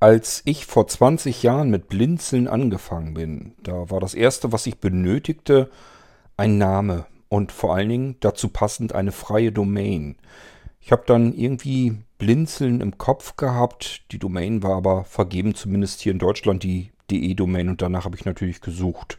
Als 0.00 0.40
ich 0.46 0.64
vor 0.64 0.88
20 0.88 1.42
Jahren 1.42 1.68
mit 1.68 1.88
Blinzeln 1.88 2.48
angefangen 2.48 3.12
bin, 3.12 3.52
da 3.62 3.90
war 3.90 4.00
das 4.00 4.14
erste, 4.14 4.50
was 4.50 4.66
ich 4.66 4.78
benötigte, 4.78 5.70
ein 6.38 6.56
Name 6.56 7.04
und 7.28 7.52
vor 7.52 7.74
allen 7.74 7.90
Dingen 7.90 8.16
dazu 8.20 8.48
passend 8.48 8.94
eine 8.94 9.12
freie 9.12 9.52
Domain. 9.52 10.16
Ich 10.80 10.90
habe 10.90 11.02
dann 11.06 11.34
irgendwie 11.34 11.98
Blinzeln 12.16 12.80
im 12.80 12.96
Kopf 12.96 13.36
gehabt, 13.36 14.10
die 14.10 14.18
Domain 14.18 14.62
war 14.62 14.74
aber 14.74 15.04
vergeben, 15.04 15.54
zumindest 15.54 16.00
hier 16.00 16.12
in 16.12 16.18
Deutschland 16.18 16.62
die 16.62 16.92
DE-Domain 17.10 17.68
und 17.68 17.82
danach 17.82 18.06
habe 18.06 18.16
ich 18.16 18.24
natürlich 18.24 18.62
gesucht. 18.62 19.18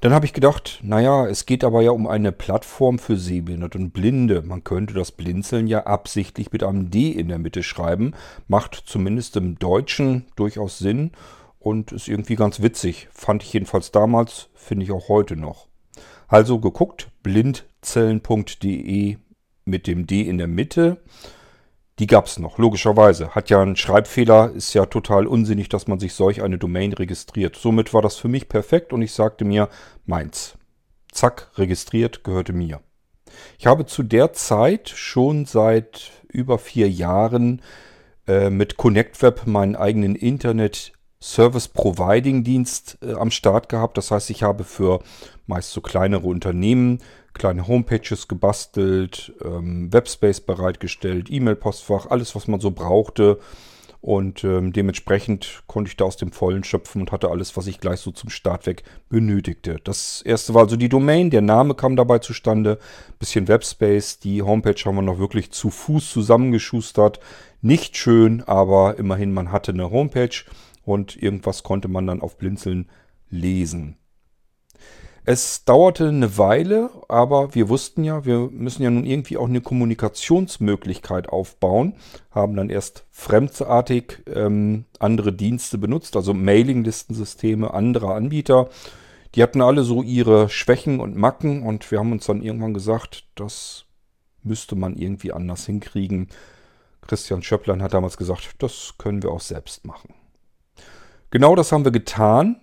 Dann 0.00 0.12
habe 0.12 0.26
ich 0.26 0.32
gedacht, 0.32 0.78
naja, 0.82 1.26
es 1.26 1.44
geht 1.44 1.64
aber 1.64 1.82
ja 1.82 1.90
um 1.90 2.06
eine 2.06 2.30
Plattform 2.30 3.00
für 3.00 3.16
Sehbehinderte 3.16 3.78
und 3.78 3.90
Blinde. 3.90 4.42
Man 4.42 4.62
könnte 4.62 4.94
das 4.94 5.10
Blinzeln 5.10 5.66
ja 5.66 5.86
absichtlich 5.86 6.52
mit 6.52 6.62
einem 6.62 6.90
D 6.90 7.10
in 7.10 7.26
der 7.26 7.38
Mitte 7.38 7.64
schreiben. 7.64 8.14
Macht 8.46 8.80
zumindest 8.86 9.36
im 9.36 9.58
Deutschen 9.58 10.26
durchaus 10.36 10.78
Sinn 10.78 11.10
und 11.58 11.90
ist 11.90 12.06
irgendwie 12.06 12.36
ganz 12.36 12.62
witzig. 12.62 13.08
Fand 13.10 13.42
ich 13.42 13.52
jedenfalls 13.52 13.90
damals, 13.90 14.50
finde 14.54 14.84
ich 14.84 14.92
auch 14.92 15.08
heute 15.08 15.34
noch. 15.34 15.66
Also 16.28 16.60
geguckt, 16.60 17.10
blindzellen.de 17.24 19.16
mit 19.64 19.86
dem 19.88 20.06
D 20.06 20.22
in 20.22 20.38
der 20.38 20.46
Mitte 20.46 21.02
die 21.98 22.06
gab 22.06 22.26
es 22.26 22.38
noch, 22.38 22.58
logischerweise. 22.58 23.34
Hat 23.34 23.50
ja 23.50 23.60
einen 23.60 23.76
Schreibfehler, 23.76 24.52
ist 24.52 24.72
ja 24.74 24.86
total 24.86 25.26
unsinnig, 25.26 25.68
dass 25.68 25.88
man 25.88 25.98
sich 25.98 26.14
solch 26.14 26.42
eine 26.42 26.58
Domain 26.58 26.92
registriert. 26.92 27.56
Somit 27.56 27.92
war 27.92 28.02
das 28.02 28.16
für 28.16 28.28
mich 28.28 28.48
perfekt 28.48 28.92
und 28.92 29.02
ich 29.02 29.12
sagte 29.12 29.44
mir, 29.44 29.68
meins. 30.06 30.54
Zack, 31.10 31.50
registriert, 31.56 32.22
gehörte 32.22 32.52
mir. 32.52 32.80
Ich 33.58 33.66
habe 33.66 33.86
zu 33.86 34.02
der 34.02 34.32
Zeit 34.32 34.88
schon 34.88 35.44
seit 35.44 36.10
über 36.28 36.58
vier 36.58 36.88
Jahren 36.88 37.62
äh, 38.26 38.50
mit 38.50 38.76
ConnectWeb 38.76 39.46
meinen 39.46 39.74
eigenen 39.74 40.14
Internet 40.14 40.92
Service 41.20 41.66
Providing 41.66 42.44
Dienst 42.44 42.98
äh, 43.02 43.14
am 43.14 43.30
Start 43.30 43.68
gehabt. 43.68 43.98
Das 43.98 44.10
heißt, 44.10 44.30
ich 44.30 44.42
habe 44.42 44.64
für 44.64 45.00
meist 45.46 45.72
so 45.72 45.80
kleinere 45.80 46.26
Unternehmen 46.26 47.00
kleine 47.34 47.66
Homepages 47.66 48.28
gebastelt, 48.28 49.32
ähm, 49.44 49.92
Webspace 49.92 50.40
bereitgestellt, 50.40 51.28
E-Mail-Postfach, 51.30 52.06
alles, 52.06 52.34
was 52.34 52.48
man 52.48 52.60
so 52.60 52.70
brauchte. 52.70 53.38
Und 54.00 54.44
ähm, 54.44 54.72
dementsprechend 54.72 55.64
konnte 55.66 55.88
ich 55.88 55.96
da 55.96 56.04
aus 56.04 56.16
dem 56.16 56.30
Vollen 56.30 56.62
schöpfen 56.62 57.00
und 57.00 57.10
hatte 57.10 57.30
alles, 57.30 57.56
was 57.56 57.66
ich 57.66 57.80
gleich 57.80 57.98
so 57.98 58.12
zum 58.12 58.30
Start 58.30 58.66
weg 58.66 58.84
benötigte. 59.08 59.80
Das 59.82 60.22
erste 60.22 60.54
war 60.54 60.62
also 60.62 60.76
die 60.76 60.88
Domain, 60.88 61.30
der 61.30 61.40
Name 61.40 61.74
kam 61.74 61.96
dabei 61.96 62.20
zustande, 62.20 62.78
bisschen 63.18 63.48
Webspace, 63.48 64.20
die 64.20 64.42
Homepage 64.42 64.80
haben 64.84 64.94
wir 64.94 65.02
noch 65.02 65.18
wirklich 65.18 65.50
zu 65.50 65.70
Fuß 65.70 66.12
zusammengeschustert. 66.12 67.18
Nicht 67.60 67.96
schön, 67.96 68.44
aber 68.44 68.98
immerhin, 68.98 69.32
man 69.32 69.50
hatte 69.50 69.72
eine 69.72 69.90
Homepage 69.90 70.44
und 70.84 71.20
irgendwas 71.20 71.64
konnte 71.64 71.88
man 71.88 72.06
dann 72.06 72.22
auf 72.22 72.38
Blinzeln 72.38 72.88
lesen. 73.30 73.96
Es 75.30 75.66
dauerte 75.66 76.08
eine 76.08 76.38
Weile, 76.38 76.88
aber 77.06 77.54
wir 77.54 77.68
wussten 77.68 78.02
ja, 78.02 78.24
wir 78.24 78.48
müssen 78.50 78.82
ja 78.82 78.88
nun 78.88 79.04
irgendwie 79.04 79.36
auch 79.36 79.46
eine 79.46 79.60
Kommunikationsmöglichkeit 79.60 81.28
aufbauen. 81.28 81.96
Haben 82.30 82.56
dann 82.56 82.70
erst 82.70 83.04
fremdartig 83.10 84.22
ähm, 84.34 84.86
andere 84.98 85.34
Dienste 85.34 85.76
benutzt, 85.76 86.16
also 86.16 86.32
Mailinglistensysteme 86.32 87.74
anderer 87.74 88.14
Anbieter. 88.14 88.70
Die 89.34 89.42
hatten 89.42 89.60
alle 89.60 89.82
so 89.82 90.02
ihre 90.02 90.48
Schwächen 90.48 90.98
und 90.98 91.14
Macken 91.14 91.62
und 91.62 91.90
wir 91.90 91.98
haben 91.98 92.12
uns 92.12 92.24
dann 92.24 92.40
irgendwann 92.40 92.72
gesagt, 92.72 93.28
das 93.34 93.84
müsste 94.42 94.76
man 94.76 94.96
irgendwie 94.96 95.34
anders 95.34 95.66
hinkriegen. 95.66 96.28
Christian 97.02 97.42
Schöpplein 97.42 97.82
hat 97.82 97.92
damals 97.92 98.16
gesagt, 98.16 98.54
das 98.60 98.94
können 98.96 99.22
wir 99.22 99.30
auch 99.30 99.42
selbst 99.42 99.84
machen. 99.84 100.14
Genau 101.28 101.54
das 101.54 101.70
haben 101.70 101.84
wir 101.84 101.92
getan 101.92 102.62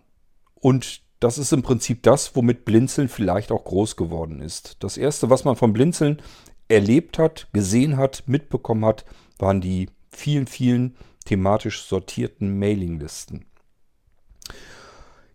und 0.56 1.05
das 1.26 1.40
ist 1.40 1.52
im 1.54 1.64
Prinzip 1.64 2.04
das, 2.04 2.36
womit 2.36 2.66
Blinzeln 2.66 3.10
vielleicht 3.10 3.52
auch 3.52 3.64
groß 3.64 3.96
geworden 3.96 4.42
ist. 4.42 4.78
Das 4.84 4.96
erste, 4.96 5.32
was 5.32 5.44
man 5.44 5.56
von 5.56 5.74
Blinzeln 5.74 6.22
erlebt 6.68 7.18
hat, 7.18 7.48
gesehen 7.52 7.98
hat, 7.98 8.26
mitbekommen 8.28 8.86
hat, 8.86 9.06
waren 9.40 9.60
die 9.60 9.90
vielen, 10.12 10.46
vielen 10.46 10.96
thematisch 11.26 11.82
sortierten 11.82 12.60
Mailinglisten. 12.60 13.46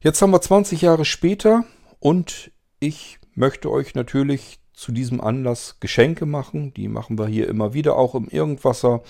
Jetzt 0.00 0.23
haben 0.23 0.31
wir 0.31 0.41
20 0.41 0.81
Jahre 0.81 1.05
später 1.05 1.65
und 1.99 2.53
ich 2.79 3.19
möchte 3.34 3.69
euch 3.69 3.97
natürlich 3.97 4.61
zu 4.73 4.93
diesem 4.93 5.21
Anlass 5.21 5.81
Geschenke 5.81 6.25
machen. 6.25 6.73
Die 6.73 6.87
machen 6.87 7.19
wir 7.19 7.27
hier 7.27 7.49
immer 7.49 7.75
wieder 7.75 7.97
auch 7.97 8.15
im 8.15 8.29
Irgendwasser. 8.29 9.03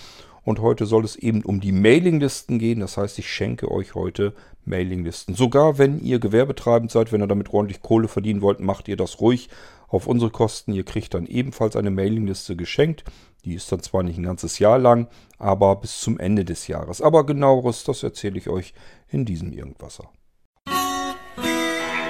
Und 0.43 0.59
heute 0.59 0.85
soll 0.85 1.05
es 1.05 1.15
eben 1.15 1.43
um 1.43 1.59
die 1.59 1.71
Mailinglisten 1.71 2.57
gehen. 2.57 2.79
Das 2.79 2.97
heißt, 2.97 3.19
ich 3.19 3.29
schenke 3.29 3.69
euch 3.69 3.93
heute 3.95 4.33
Mailinglisten. 4.65 5.35
Sogar 5.35 5.77
wenn 5.77 5.99
ihr 5.99 6.19
gewerbetreibend 6.19 6.91
seid, 6.91 7.11
wenn 7.11 7.21
ihr 7.21 7.27
damit 7.27 7.53
ordentlich 7.53 7.81
Kohle 7.81 8.07
verdienen 8.07 8.41
wollt, 8.41 8.59
macht 8.59 8.87
ihr 8.87 8.97
das 8.97 9.21
ruhig 9.21 9.49
auf 9.87 10.07
unsere 10.07 10.31
Kosten. 10.31 10.73
Ihr 10.73 10.83
kriegt 10.83 11.13
dann 11.13 11.27
ebenfalls 11.27 11.75
eine 11.75 11.91
Mailingliste 11.91 12.55
geschenkt. 12.55 13.03
Die 13.45 13.53
ist 13.53 13.71
dann 13.71 13.81
zwar 13.81 14.03
nicht 14.03 14.17
ein 14.17 14.23
ganzes 14.23 14.59
Jahr 14.59 14.79
lang, 14.79 15.07
aber 15.37 15.75
bis 15.75 15.99
zum 15.99 16.19
Ende 16.19 16.45
des 16.45 16.67
Jahres. 16.67 17.01
Aber 17.01 17.25
genaueres, 17.25 17.83
das 17.83 18.03
erzähle 18.03 18.37
ich 18.37 18.49
euch 18.49 18.73
in 19.09 19.25
diesem 19.25 19.51
Irgendwasser. 19.51 20.09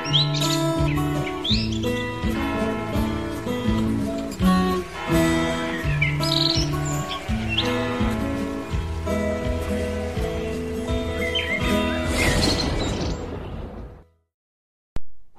Musik 0.08 0.71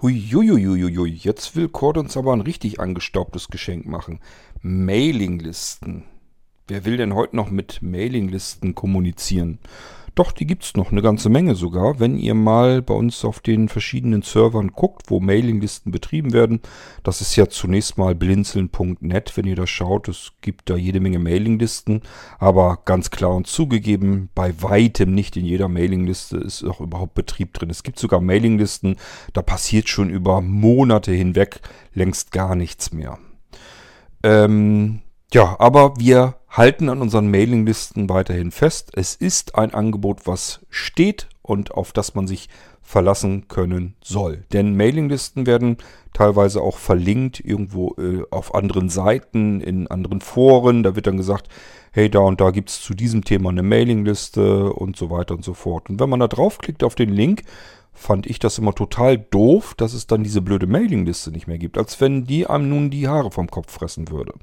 Huiuiuiui, 0.02 1.10
jetzt 1.10 1.54
will 1.54 1.68
Cord 1.68 1.96
uns 1.96 2.16
aber 2.16 2.32
ein 2.32 2.40
richtig 2.40 2.80
angestaubtes 2.80 3.46
Geschenk 3.46 3.86
machen. 3.86 4.18
Mailinglisten. 4.60 6.02
Wer 6.66 6.84
will 6.84 6.96
denn 6.96 7.14
heute 7.14 7.36
noch 7.36 7.50
mit 7.50 7.82
Mailinglisten 7.82 8.74
kommunizieren? 8.74 9.60
Doch, 10.14 10.32
die 10.32 10.46
gibt 10.46 10.64
es 10.64 10.76
noch 10.76 10.92
eine 10.92 11.00
ganze 11.00 11.30
Menge 11.30 11.54
sogar. 11.54 11.98
Wenn 11.98 12.18
ihr 12.18 12.34
mal 12.34 12.82
bei 12.82 12.92
uns 12.92 13.24
auf 13.24 13.40
den 13.40 13.70
verschiedenen 13.70 14.20
Servern 14.20 14.72
guckt, 14.72 15.04
wo 15.08 15.20
Mailinglisten 15.20 15.90
betrieben 15.90 16.34
werden, 16.34 16.60
das 17.02 17.22
ist 17.22 17.34
ja 17.36 17.48
zunächst 17.48 17.96
mal 17.96 18.14
blinzeln.net, 18.14 19.36
wenn 19.36 19.46
ihr 19.46 19.56
da 19.56 19.66
schaut. 19.66 20.08
Es 20.08 20.32
gibt 20.42 20.68
da 20.68 20.76
jede 20.76 21.00
Menge 21.00 21.18
Mailinglisten, 21.18 22.02
aber 22.38 22.80
ganz 22.84 23.10
klar 23.10 23.34
und 23.34 23.46
zugegeben, 23.46 24.28
bei 24.34 24.52
weitem 24.60 25.14
nicht 25.14 25.36
in 25.38 25.46
jeder 25.46 25.68
Mailingliste 25.68 26.36
ist 26.36 26.62
auch 26.62 26.80
überhaupt 26.80 27.14
Betrieb 27.14 27.54
drin. 27.54 27.70
Es 27.70 27.82
gibt 27.82 27.98
sogar 27.98 28.20
Mailinglisten, 28.20 28.96
da 29.32 29.40
passiert 29.40 29.88
schon 29.88 30.10
über 30.10 30.42
Monate 30.42 31.12
hinweg 31.12 31.60
längst 31.94 32.32
gar 32.32 32.54
nichts 32.54 32.92
mehr. 32.92 33.18
Ähm, 34.22 35.00
ja, 35.32 35.56
aber 35.58 35.98
wir 35.98 36.34
halten 36.52 36.90
an 36.90 37.00
unseren 37.00 37.30
Mailinglisten 37.30 38.08
weiterhin 38.08 38.50
fest. 38.50 38.90
Es 38.94 39.16
ist 39.16 39.56
ein 39.56 39.72
Angebot, 39.72 40.26
was 40.26 40.60
steht 40.68 41.28
und 41.40 41.72
auf 41.72 41.92
das 41.92 42.14
man 42.14 42.26
sich 42.26 42.48
verlassen 42.82 43.48
können 43.48 43.94
soll. 44.02 44.44
Denn 44.52 44.76
Mailinglisten 44.76 45.46
werden 45.46 45.78
teilweise 46.12 46.60
auch 46.60 46.76
verlinkt 46.76 47.40
irgendwo 47.40 47.94
äh, 47.98 48.22
auf 48.30 48.54
anderen 48.54 48.90
Seiten, 48.90 49.60
in 49.60 49.86
anderen 49.86 50.20
Foren. 50.20 50.82
Da 50.82 50.94
wird 50.94 51.06
dann 51.06 51.16
gesagt, 51.16 51.48
hey, 51.92 52.10
da 52.10 52.18
und 52.20 52.40
da 52.40 52.50
gibt 52.50 52.68
es 52.68 52.82
zu 52.82 52.92
diesem 52.92 53.24
Thema 53.24 53.48
eine 53.48 53.62
Mailingliste 53.62 54.72
und 54.74 54.96
so 54.96 55.08
weiter 55.10 55.34
und 55.34 55.44
so 55.44 55.54
fort. 55.54 55.88
Und 55.88 56.00
wenn 56.00 56.10
man 56.10 56.20
da 56.20 56.28
draufklickt 56.28 56.84
auf 56.84 56.94
den 56.94 57.10
Link, 57.10 57.44
fand 57.94 58.26
ich 58.26 58.38
das 58.38 58.58
immer 58.58 58.74
total 58.74 59.16
doof, 59.16 59.74
dass 59.76 59.94
es 59.94 60.06
dann 60.06 60.22
diese 60.22 60.42
blöde 60.42 60.66
Mailingliste 60.66 61.30
nicht 61.30 61.46
mehr 61.46 61.58
gibt. 61.58 61.78
Als 61.78 62.00
wenn 62.00 62.24
die 62.24 62.46
einem 62.46 62.68
nun 62.68 62.90
die 62.90 63.08
Haare 63.08 63.30
vom 63.30 63.48
Kopf 63.48 63.72
fressen 63.72 64.10
würde. 64.10 64.34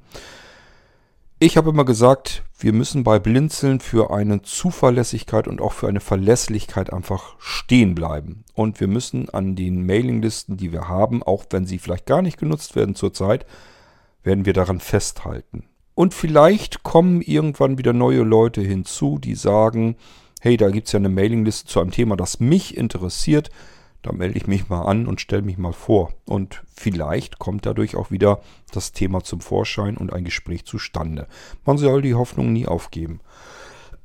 Ich 1.41 1.55
habe 1.55 1.69
immer 1.69 1.85
gesagt, 1.85 2.43
wir 2.59 2.73
müssen 2.73 3.05
bei 3.05 3.17
Blinzeln 3.17 3.79
für 3.79 4.11
eine 4.11 4.41
Zuverlässigkeit 4.41 5.47
und 5.47 5.61
auch 5.61 5.71
für 5.71 5.87
eine 5.87 6.01
Verlässlichkeit 6.01 6.91
einfach 6.91 7.35
stehen 7.39 7.95
bleiben. 7.95 8.43
Und 8.55 8.81
wir 8.81 8.89
müssen 8.89 9.29
an 9.29 9.55
den 9.55 9.85
Mailinglisten, 9.85 10.57
die 10.57 10.73
wir 10.73 10.89
haben, 10.89 11.23
auch 11.23 11.45
wenn 11.49 11.65
sie 11.65 11.79
vielleicht 11.79 12.05
gar 12.05 12.21
nicht 12.21 12.37
genutzt 12.37 12.75
werden 12.75 12.93
zurzeit, 12.93 13.45
werden 14.21 14.45
wir 14.45 14.51
daran 14.51 14.81
festhalten. 14.81 15.63
Und 15.95 16.13
vielleicht 16.13 16.83
kommen 16.83 17.21
irgendwann 17.21 17.77
wieder 17.77 17.93
neue 17.93 18.23
Leute 18.23 18.59
hinzu, 18.59 19.17
die 19.17 19.35
sagen, 19.35 19.95
hey, 20.41 20.57
da 20.57 20.69
gibt 20.69 20.87
es 20.87 20.93
ja 20.93 20.99
eine 20.99 21.07
Mailingliste 21.07 21.69
zu 21.69 21.79
einem 21.79 21.91
Thema, 21.91 22.17
das 22.17 22.41
mich 22.41 22.75
interessiert. 22.75 23.49
Da 24.01 24.13
melde 24.13 24.37
ich 24.37 24.47
mich 24.47 24.69
mal 24.69 24.83
an 24.83 25.07
und 25.07 25.19
stelle 25.19 25.41
mich 25.41 25.57
mal 25.57 25.73
vor. 25.73 26.13
Und 26.25 26.63
vielleicht 26.73 27.39
kommt 27.39 27.65
dadurch 27.65 27.95
auch 27.95 28.11
wieder 28.11 28.41
das 28.71 28.93
Thema 28.93 29.23
zum 29.23 29.41
Vorschein 29.41 29.97
und 29.97 30.13
ein 30.13 30.23
Gespräch 30.23 30.65
zustande. 30.65 31.27
Man 31.65 31.77
soll 31.77 32.01
die 32.01 32.15
Hoffnung 32.15 32.53
nie 32.53 32.65
aufgeben. 32.65 33.19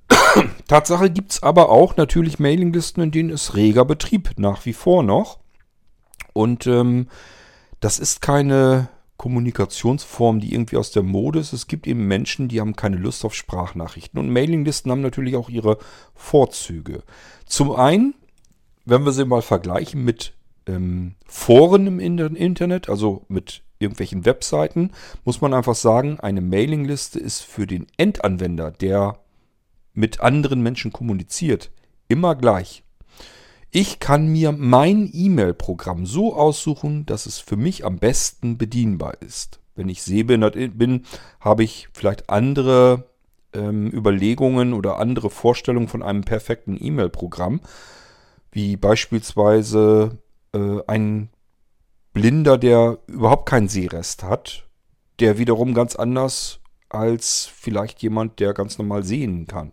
Tatsache 0.68 1.10
gibt 1.10 1.32
es 1.32 1.42
aber 1.42 1.68
auch 1.68 1.96
natürlich 1.96 2.38
Mailinglisten, 2.38 3.02
in 3.02 3.10
denen 3.12 3.30
ist 3.30 3.54
reger 3.54 3.84
Betrieb 3.84 4.32
nach 4.36 4.66
wie 4.66 4.72
vor 4.72 5.02
noch. 5.02 5.38
Und 6.32 6.66
ähm, 6.66 7.08
das 7.80 7.98
ist 7.98 8.20
keine 8.20 8.88
Kommunikationsform, 9.16 10.40
die 10.40 10.52
irgendwie 10.52 10.76
aus 10.76 10.90
der 10.90 11.04
Mode 11.04 11.38
ist. 11.38 11.52
Es 11.52 11.66
gibt 11.66 11.86
eben 11.86 12.06
Menschen, 12.06 12.48
die 12.48 12.60
haben 12.60 12.76
keine 12.76 12.96
Lust 12.96 13.24
auf 13.24 13.34
Sprachnachrichten. 13.34 14.18
Und 14.18 14.30
Mailinglisten 14.30 14.90
haben 14.90 15.02
natürlich 15.02 15.36
auch 15.36 15.48
ihre 15.48 15.78
Vorzüge. 16.14 17.02
Zum 17.46 17.72
einen, 17.72 18.14
wenn 18.84 19.04
wir 19.04 19.12
sie 19.12 19.24
mal 19.24 19.42
vergleichen 19.42 20.04
mit 20.04 20.34
ähm, 20.66 21.14
Foren 21.26 21.86
im 21.86 21.98
Internet, 22.00 22.88
also 22.88 23.24
mit 23.28 23.62
irgendwelchen 23.78 24.24
Webseiten, 24.24 24.92
muss 25.24 25.40
man 25.40 25.54
einfach 25.54 25.74
sagen, 25.74 26.20
eine 26.20 26.40
Mailingliste 26.40 27.18
ist 27.18 27.40
für 27.42 27.66
den 27.66 27.86
Endanwender, 27.96 28.70
der 28.70 29.18
mit 29.92 30.20
anderen 30.20 30.62
Menschen 30.62 30.92
kommuniziert, 30.92 31.70
immer 32.08 32.34
gleich. 32.34 32.82
Ich 33.70 33.98
kann 33.98 34.28
mir 34.28 34.52
mein 34.52 35.10
E-Mail-Programm 35.12 36.06
so 36.06 36.36
aussuchen, 36.36 37.06
dass 37.06 37.26
es 37.26 37.38
für 37.38 37.56
mich 37.56 37.84
am 37.84 37.98
besten 37.98 38.56
bedienbar 38.56 39.20
ist. 39.20 39.58
Wenn 39.74 39.88
ich 39.88 40.02
sehbehindert 40.02 40.54
bin, 40.78 41.04
habe 41.40 41.64
ich 41.64 41.88
vielleicht 41.92 42.30
andere 42.30 43.10
ähm, 43.52 43.90
Überlegungen 43.90 44.72
oder 44.74 44.98
andere 44.98 45.28
Vorstellungen 45.28 45.88
von 45.88 46.02
einem 46.04 46.22
perfekten 46.22 46.76
E-Mail-Programm, 46.80 47.60
wie 48.54 48.76
beispielsweise 48.76 50.18
äh, 50.54 50.78
ein 50.86 51.28
Blinder, 52.12 52.56
der 52.56 52.98
überhaupt 53.08 53.48
keinen 53.48 53.68
Sehrest 53.68 54.22
hat, 54.22 54.66
der 55.18 55.38
wiederum 55.38 55.74
ganz 55.74 55.96
anders 55.96 56.60
als 56.88 57.50
vielleicht 57.52 58.02
jemand, 58.02 58.38
der 58.38 58.54
ganz 58.54 58.78
normal 58.78 59.02
sehen 59.02 59.46
kann. 59.46 59.72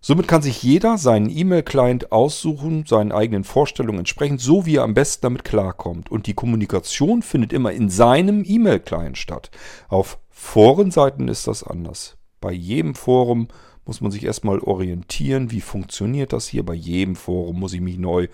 Somit 0.00 0.28
kann 0.28 0.42
sich 0.42 0.62
jeder 0.62 0.98
seinen 0.98 1.30
E-Mail-Client 1.30 2.12
aussuchen, 2.12 2.84
seinen 2.86 3.10
eigenen 3.10 3.42
Vorstellungen 3.42 4.00
entsprechend, 4.00 4.40
so 4.40 4.66
wie 4.66 4.76
er 4.76 4.82
am 4.82 4.94
besten 4.94 5.22
damit 5.22 5.44
klarkommt. 5.44 6.10
Und 6.10 6.26
die 6.26 6.34
Kommunikation 6.34 7.22
findet 7.22 7.54
immer 7.54 7.72
in 7.72 7.88
seinem 7.88 8.44
E-Mail-Client 8.46 9.16
statt. 9.16 9.50
Auf 9.88 10.18
Forenseiten 10.28 11.26
ist 11.26 11.48
das 11.48 11.64
anders. 11.64 12.18
Bei 12.40 12.52
jedem 12.52 12.94
Forum 12.94 13.48
muss 13.86 14.00
man 14.00 14.10
sich 14.10 14.24
erstmal 14.24 14.60
orientieren, 14.60 15.50
wie 15.50 15.60
funktioniert 15.60 16.32
das 16.32 16.48
hier. 16.48 16.64
Bei 16.64 16.74
jedem 16.74 17.16
Forum 17.16 17.60
muss 17.60 17.74
ich 17.74 17.80
mich 17.80 17.98
neu 17.98 18.28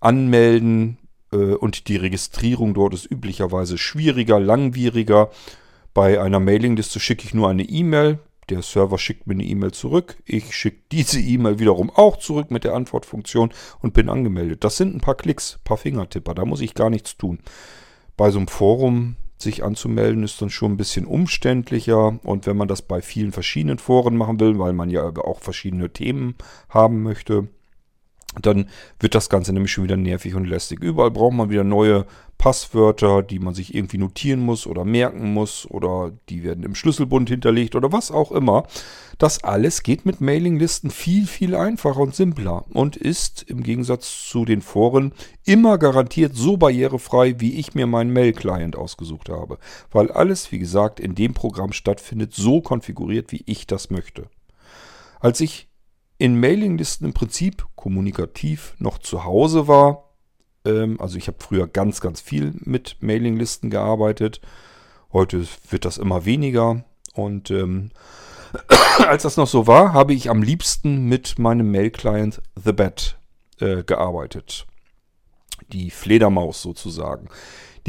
anmelden 0.00 0.98
äh, 1.32 1.54
und 1.54 1.88
die 1.88 1.96
Registrierung 1.96 2.74
dort 2.74 2.94
ist 2.94 3.10
üblicherweise 3.10 3.78
schwieriger, 3.78 4.40
langwieriger. 4.40 5.30
Bei 5.94 6.20
einer 6.20 6.40
Mailingliste 6.40 7.00
schicke 7.00 7.24
ich 7.24 7.34
nur 7.34 7.48
eine 7.48 7.64
E-Mail, 7.64 8.18
der 8.48 8.62
Server 8.62 8.98
schickt 8.98 9.26
mir 9.26 9.34
eine 9.34 9.44
E-Mail 9.44 9.72
zurück. 9.72 10.16
Ich 10.24 10.54
schicke 10.54 10.78
diese 10.90 11.20
E-Mail 11.20 11.58
wiederum 11.58 11.90
auch 11.90 12.16
zurück 12.16 12.50
mit 12.50 12.64
der 12.64 12.74
Antwortfunktion 12.74 13.50
und 13.80 13.94
bin 13.94 14.08
angemeldet. 14.08 14.64
Das 14.64 14.76
sind 14.76 14.94
ein 14.94 15.00
paar 15.00 15.16
Klicks, 15.16 15.56
ein 15.56 15.64
paar 15.64 15.76
Fingertipper. 15.76 16.34
Da 16.34 16.44
muss 16.44 16.60
ich 16.60 16.74
gar 16.74 16.88
nichts 16.88 17.16
tun. 17.16 17.40
Bei 18.16 18.30
so 18.30 18.38
einem 18.38 18.48
Forum 18.48 19.16
sich 19.38 19.64
anzumelden 19.64 20.22
ist 20.24 20.40
dann 20.42 20.50
schon 20.50 20.72
ein 20.72 20.76
bisschen 20.76 21.06
umständlicher. 21.06 22.18
Und 22.22 22.46
wenn 22.46 22.56
man 22.56 22.68
das 22.68 22.82
bei 22.82 23.02
vielen 23.02 23.32
verschiedenen 23.32 23.78
Foren 23.78 24.16
machen 24.16 24.40
will, 24.40 24.58
weil 24.58 24.72
man 24.72 24.90
ja 24.90 25.06
auch 25.06 25.40
verschiedene 25.40 25.90
Themen 25.90 26.34
haben 26.68 27.02
möchte, 27.02 27.48
dann 28.40 28.68
wird 29.00 29.14
das 29.14 29.30
Ganze 29.30 29.52
nämlich 29.52 29.72
schon 29.72 29.84
wieder 29.84 29.96
nervig 29.96 30.34
und 30.34 30.44
lästig. 30.44 30.80
Überall 30.80 31.10
braucht 31.10 31.34
man 31.34 31.50
wieder 31.50 31.64
neue 31.64 32.06
Passwörter, 32.36 33.22
die 33.22 33.40
man 33.40 33.54
sich 33.54 33.74
irgendwie 33.74 33.98
notieren 33.98 34.40
muss 34.40 34.66
oder 34.66 34.84
merken 34.84 35.32
muss 35.32 35.68
oder 35.68 36.12
die 36.28 36.44
werden 36.44 36.62
im 36.62 36.76
Schlüsselbund 36.76 37.28
hinterlegt 37.28 37.74
oder 37.74 37.90
was 37.90 38.12
auch 38.12 38.30
immer. 38.30 38.64
Das 39.18 39.42
alles 39.42 39.82
geht 39.82 40.06
mit 40.06 40.20
Mailinglisten 40.20 40.90
viel, 40.90 41.26
viel 41.26 41.56
einfacher 41.56 41.98
und 41.98 42.14
simpler 42.14 42.64
und 42.72 42.96
ist 42.96 43.42
im 43.42 43.64
Gegensatz 43.64 44.28
zu 44.28 44.44
den 44.44 44.62
Foren 44.62 45.12
immer 45.44 45.78
garantiert 45.78 46.36
so 46.36 46.56
barrierefrei, 46.56 47.40
wie 47.40 47.58
ich 47.58 47.74
mir 47.74 47.88
meinen 47.88 48.12
Mail-Client 48.12 48.76
ausgesucht 48.76 49.30
habe. 49.30 49.58
Weil 49.90 50.12
alles, 50.12 50.52
wie 50.52 50.60
gesagt, 50.60 51.00
in 51.00 51.16
dem 51.16 51.34
Programm 51.34 51.72
stattfindet, 51.72 52.34
so 52.34 52.60
konfiguriert, 52.60 53.32
wie 53.32 53.42
ich 53.46 53.66
das 53.66 53.90
möchte. 53.90 54.28
Als 55.18 55.40
ich 55.40 55.68
in 56.18 56.38
Mailinglisten 56.38 57.06
im 57.06 57.14
Prinzip 57.14 57.66
kommunikativ 57.76 58.74
noch 58.78 58.98
zu 58.98 59.24
Hause 59.24 59.68
war. 59.68 60.10
Ähm, 60.64 61.00
also 61.00 61.16
ich 61.16 61.28
habe 61.28 61.38
früher 61.40 61.66
ganz, 61.68 62.00
ganz 62.00 62.20
viel 62.20 62.54
mit 62.60 62.96
Mailinglisten 63.00 63.70
gearbeitet. 63.70 64.40
Heute 65.12 65.46
wird 65.70 65.84
das 65.84 65.96
immer 65.96 66.24
weniger. 66.24 66.84
Und 67.14 67.50
ähm, 67.50 67.90
als 68.98 69.22
das 69.22 69.36
noch 69.36 69.46
so 69.46 69.66
war, 69.66 69.92
habe 69.92 70.12
ich 70.12 70.28
am 70.28 70.42
liebsten 70.42 71.04
mit 71.06 71.38
meinem 71.38 71.70
Mail-Client 71.70 72.42
The 72.62 72.72
Bat 72.72 73.18
äh, 73.60 73.84
gearbeitet. 73.84 74.66
Die 75.72 75.90
Fledermaus 75.90 76.62
sozusagen. 76.62 77.28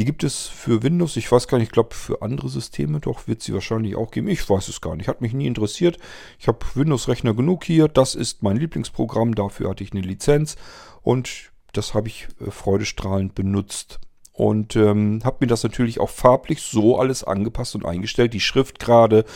Die 0.00 0.06
gibt 0.06 0.24
es 0.24 0.46
für 0.46 0.82
Windows, 0.82 1.18
ich 1.18 1.30
weiß 1.30 1.46
gar 1.46 1.58
nicht, 1.58 1.66
ich 1.66 1.72
glaube 1.72 1.94
für 1.94 2.22
andere 2.22 2.48
Systeme 2.48 3.00
doch, 3.00 3.28
wird 3.28 3.42
sie 3.42 3.52
wahrscheinlich 3.52 3.96
auch 3.96 4.10
geben. 4.10 4.28
Ich 4.28 4.48
weiß 4.48 4.68
es 4.68 4.80
gar 4.80 4.96
nicht, 4.96 5.08
hat 5.08 5.20
mich 5.20 5.34
nie 5.34 5.46
interessiert. 5.46 5.98
Ich 6.38 6.48
habe 6.48 6.60
Windows-Rechner 6.74 7.34
genug 7.34 7.64
hier, 7.64 7.86
das 7.86 8.14
ist 8.14 8.42
mein 8.42 8.56
Lieblingsprogramm, 8.56 9.34
dafür 9.34 9.68
hatte 9.68 9.84
ich 9.84 9.92
eine 9.92 10.00
Lizenz 10.00 10.56
und 11.02 11.50
das 11.74 11.92
habe 11.92 12.08
ich 12.08 12.28
äh, 12.40 12.50
freudestrahlend 12.50 13.34
benutzt. 13.34 14.00
Und 14.32 14.74
ähm, 14.74 15.20
habe 15.22 15.36
mir 15.40 15.48
das 15.48 15.64
natürlich 15.64 16.00
auch 16.00 16.08
farblich 16.08 16.62
so 16.62 16.98
alles 16.98 17.22
angepasst 17.22 17.74
und 17.74 17.84
eingestellt. 17.84 18.32
Die 18.32 18.40
Schriftgrade, 18.40 19.26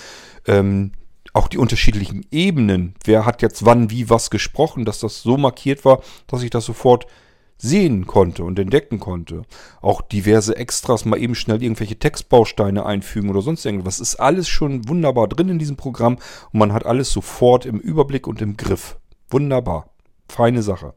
ähm, 0.47 0.93
auch 1.35 1.49
die 1.49 1.59
unterschiedlichen 1.59 2.25
Ebenen. 2.31 2.95
Wer 3.05 3.27
hat 3.27 3.43
jetzt 3.43 3.67
wann, 3.67 3.91
wie, 3.91 4.09
was 4.09 4.31
gesprochen, 4.31 4.87
dass 4.87 5.01
das 5.01 5.21
so 5.21 5.37
markiert 5.37 5.85
war, 5.85 6.03
dass 6.27 6.43
ich 6.43 6.49
das 6.49 6.65
sofort 6.65 7.07
sehen 7.57 8.07
konnte 8.07 8.45
und 8.45 8.59
entdecken 8.59 9.01
konnte. 9.01 9.43
Auch 9.81 10.03
diverse 10.03 10.57
Extras, 10.57 11.05
mal 11.05 11.19
eben 11.19 11.35
schnell 11.35 11.63
irgendwelche 11.63 11.99
Textbausteine 11.99 12.85
einfügen 12.85 13.31
oder 13.31 13.43
sonst 13.43 13.65
irgendwas. 13.65 14.01
Ist 14.01 14.17
alles 14.17 14.49
schon 14.49 14.89
wunderbar 14.89 15.29
drin 15.29 15.49
in 15.49 15.59
diesem 15.59 15.77
Programm 15.77 16.19
und 16.53 16.59
man 16.59 16.73
hat 16.73 16.87
alles 16.87 17.11
sofort 17.11 17.67
im 17.67 17.79
Überblick 17.79 18.27
und 18.27 18.43
im 18.43 18.57
Griff. 18.57 18.99
Wunderbar. 19.31 19.91
Feine 20.29 20.63
Sache. 20.63 20.95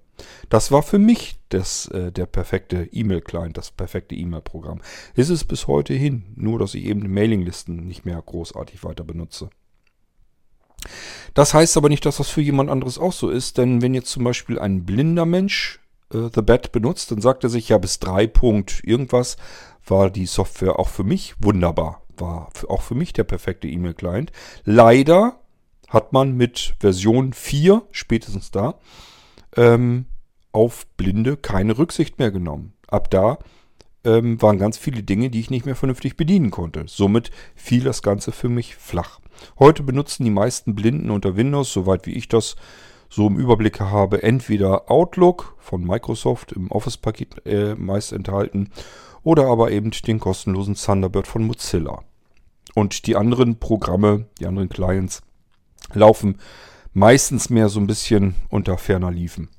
Das 0.49 0.71
war 0.71 0.81
für 0.81 0.99
mich 0.99 1.39
das, 1.49 1.87
äh, 1.89 2.11
der 2.11 2.25
perfekte 2.25 2.89
E-Mail-Client, 2.91 3.57
das 3.57 3.71
perfekte 3.71 4.15
E-Mail-Programm. 4.15 4.81
Ist 5.15 5.29
es 5.29 5.43
bis 5.43 5.67
heute 5.67 5.93
hin, 5.93 6.23
nur 6.35 6.59
dass 6.59 6.73
ich 6.73 6.85
eben 6.85 7.13
Mailinglisten 7.13 7.87
nicht 7.87 8.05
mehr 8.05 8.21
großartig 8.21 8.83
weiter 8.83 9.03
benutze. 9.03 9.49
Das 11.33 11.53
heißt 11.53 11.77
aber 11.77 11.89
nicht, 11.89 12.05
dass 12.05 12.17
das 12.17 12.29
für 12.29 12.41
jemand 12.41 12.69
anderes 12.69 12.97
auch 12.97 13.13
so 13.13 13.29
ist, 13.29 13.57
denn 13.57 13.81
wenn 13.81 13.93
jetzt 13.93 14.09
zum 14.09 14.23
Beispiel 14.23 14.57
ein 14.57 14.85
blinder 14.85 15.25
Mensch 15.25 15.79
äh, 16.13 16.29
The 16.33 16.41
Bat 16.41 16.71
benutzt, 16.71 17.11
dann 17.11 17.21
sagt 17.21 17.43
er 17.43 17.49
sich, 17.49 17.69
ja, 17.69 17.77
bis 17.77 17.99
3 17.99 18.27
Punkt 18.27 18.81
irgendwas 18.83 19.37
war 19.85 20.09
die 20.09 20.25
Software 20.25 20.79
auch 20.79 20.89
für 20.89 21.03
mich 21.03 21.35
wunderbar. 21.39 22.01
War 22.17 22.49
auch 22.67 22.81
für 22.81 22.95
mich 22.95 23.13
der 23.13 23.23
perfekte 23.23 23.67
E-Mail-Client. 23.67 24.31
Leider 24.63 25.39
hat 25.87 26.13
man 26.13 26.35
mit 26.35 26.75
Version 26.79 27.33
4, 27.33 27.83
spätestens 27.91 28.51
da, 28.51 28.79
ähm, 29.55 30.05
auf 30.51 30.87
Blinde 30.97 31.37
keine 31.37 31.77
Rücksicht 31.77 32.19
mehr 32.19 32.31
genommen. 32.31 32.73
Ab 32.87 33.09
da 33.11 33.37
ähm, 34.03 34.41
waren 34.41 34.57
ganz 34.57 34.77
viele 34.77 35.03
Dinge, 35.03 35.29
die 35.29 35.39
ich 35.39 35.49
nicht 35.49 35.65
mehr 35.65 35.75
vernünftig 35.75 36.17
bedienen 36.17 36.51
konnte. 36.51 36.85
Somit 36.87 37.31
fiel 37.55 37.83
das 37.83 38.01
Ganze 38.01 38.31
für 38.31 38.49
mich 38.49 38.75
flach. 38.75 39.19
Heute 39.59 39.83
benutzen 39.83 40.23
die 40.23 40.31
meisten 40.31 40.75
Blinden 40.75 41.11
unter 41.11 41.35
Windows, 41.35 41.71
soweit 41.71 42.07
wie 42.07 42.13
ich 42.13 42.27
das 42.27 42.55
so 43.09 43.27
im 43.27 43.37
Überblick 43.37 43.79
habe, 43.79 44.23
entweder 44.23 44.89
Outlook 44.91 45.55
von 45.59 45.85
Microsoft 45.85 46.51
im 46.51 46.71
Office-Paket 46.71 47.45
äh, 47.45 47.75
meist 47.75 48.11
enthalten 48.11 48.69
oder 49.23 49.47
aber 49.47 49.71
eben 49.71 49.91
den 49.91 50.19
kostenlosen 50.19 50.75
Thunderbird 50.75 51.27
von 51.27 51.45
Mozilla. 51.45 52.03
Und 52.75 53.07
die 53.07 53.15
anderen 53.15 53.59
Programme, 53.59 54.25
die 54.39 54.45
anderen 54.45 54.69
Clients 54.69 55.21
laufen 55.93 56.37
meistens 56.93 57.49
mehr 57.49 57.69
so 57.69 57.79
ein 57.79 57.87
bisschen 57.87 58.35
unter 58.49 58.77
ferner 58.77 59.11
Liefen. 59.11 59.49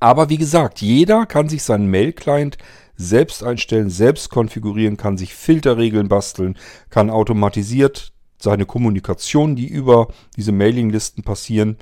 Aber 0.00 0.28
wie 0.28 0.38
gesagt, 0.38 0.80
jeder 0.80 1.26
kann 1.26 1.48
sich 1.48 1.62
seinen 1.62 1.88
Mail-Client 1.88 2.58
selbst 2.96 3.42
einstellen, 3.42 3.90
selbst 3.90 4.30
konfigurieren, 4.30 4.96
kann 4.96 5.18
sich 5.18 5.34
Filterregeln 5.34 6.08
basteln, 6.08 6.56
kann 6.90 7.10
automatisiert 7.10 8.12
seine 8.38 8.66
Kommunikation, 8.66 9.56
die 9.56 9.66
über 9.66 10.08
diese 10.36 10.52
Mailinglisten 10.52 11.22
passieren, 11.22 11.76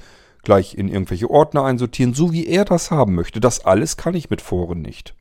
gleich 0.45 0.75
in 0.77 0.89
irgendwelche 0.89 1.31
Ordner 1.31 1.65
einsortieren, 1.65 2.15
so 2.15 2.33
wie 2.33 2.47
er 2.47 2.65
das 2.65 2.91
haben 2.91 3.15
möchte. 3.15 3.41
Das 3.41 3.65
alles 3.65 3.97
kann 3.97 4.15
ich 4.15 4.31
mit 4.31 4.41
Foren 4.41 4.83
nicht. 4.83 5.15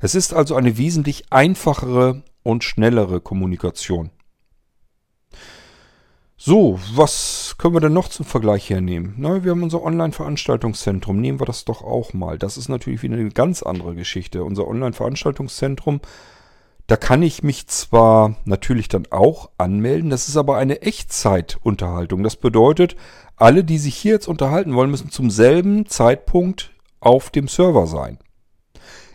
Es 0.00 0.14
ist 0.14 0.34
also 0.34 0.54
eine 0.54 0.76
wesentlich 0.76 1.24
einfachere 1.30 2.22
und 2.42 2.64
schnellere 2.64 3.20
Kommunikation. 3.20 4.10
So, 6.38 6.78
was 6.94 7.56
können 7.58 7.74
wir 7.74 7.80
denn 7.80 7.94
noch 7.94 8.08
zum 8.08 8.26
Vergleich 8.26 8.70
hernehmen? 8.70 9.14
Na, 9.16 9.42
wir 9.42 9.50
haben 9.50 9.62
unser 9.62 9.82
Online-Veranstaltungszentrum. 9.82 11.20
Nehmen 11.20 11.40
wir 11.40 11.46
das 11.46 11.64
doch 11.64 11.82
auch 11.82 12.12
mal. 12.12 12.38
Das 12.38 12.56
ist 12.56 12.68
natürlich 12.68 13.02
wieder 13.02 13.16
eine 13.16 13.30
ganz 13.30 13.62
andere 13.62 13.94
Geschichte. 13.94 14.44
Unser 14.44 14.68
Online-Veranstaltungszentrum 14.68 16.00
da 16.86 16.96
kann 16.96 17.22
ich 17.22 17.42
mich 17.42 17.66
zwar 17.66 18.36
natürlich 18.44 18.88
dann 18.88 19.06
auch 19.10 19.50
anmelden, 19.58 20.10
das 20.10 20.28
ist 20.28 20.36
aber 20.36 20.56
eine 20.56 20.82
Echtzeitunterhaltung. 20.82 22.22
Das 22.22 22.36
bedeutet, 22.36 22.96
alle, 23.36 23.64
die 23.64 23.78
sich 23.78 23.96
hier 23.96 24.12
jetzt 24.12 24.28
unterhalten 24.28 24.74
wollen, 24.74 24.90
müssen 24.90 25.10
zum 25.10 25.30
selben 25.30 25.86
Zeitpunkt 25.86 26.70
auf 27.00 27.30
dem 27.30 27.48
Server 27.48 27.86
sein. 27.86 28.18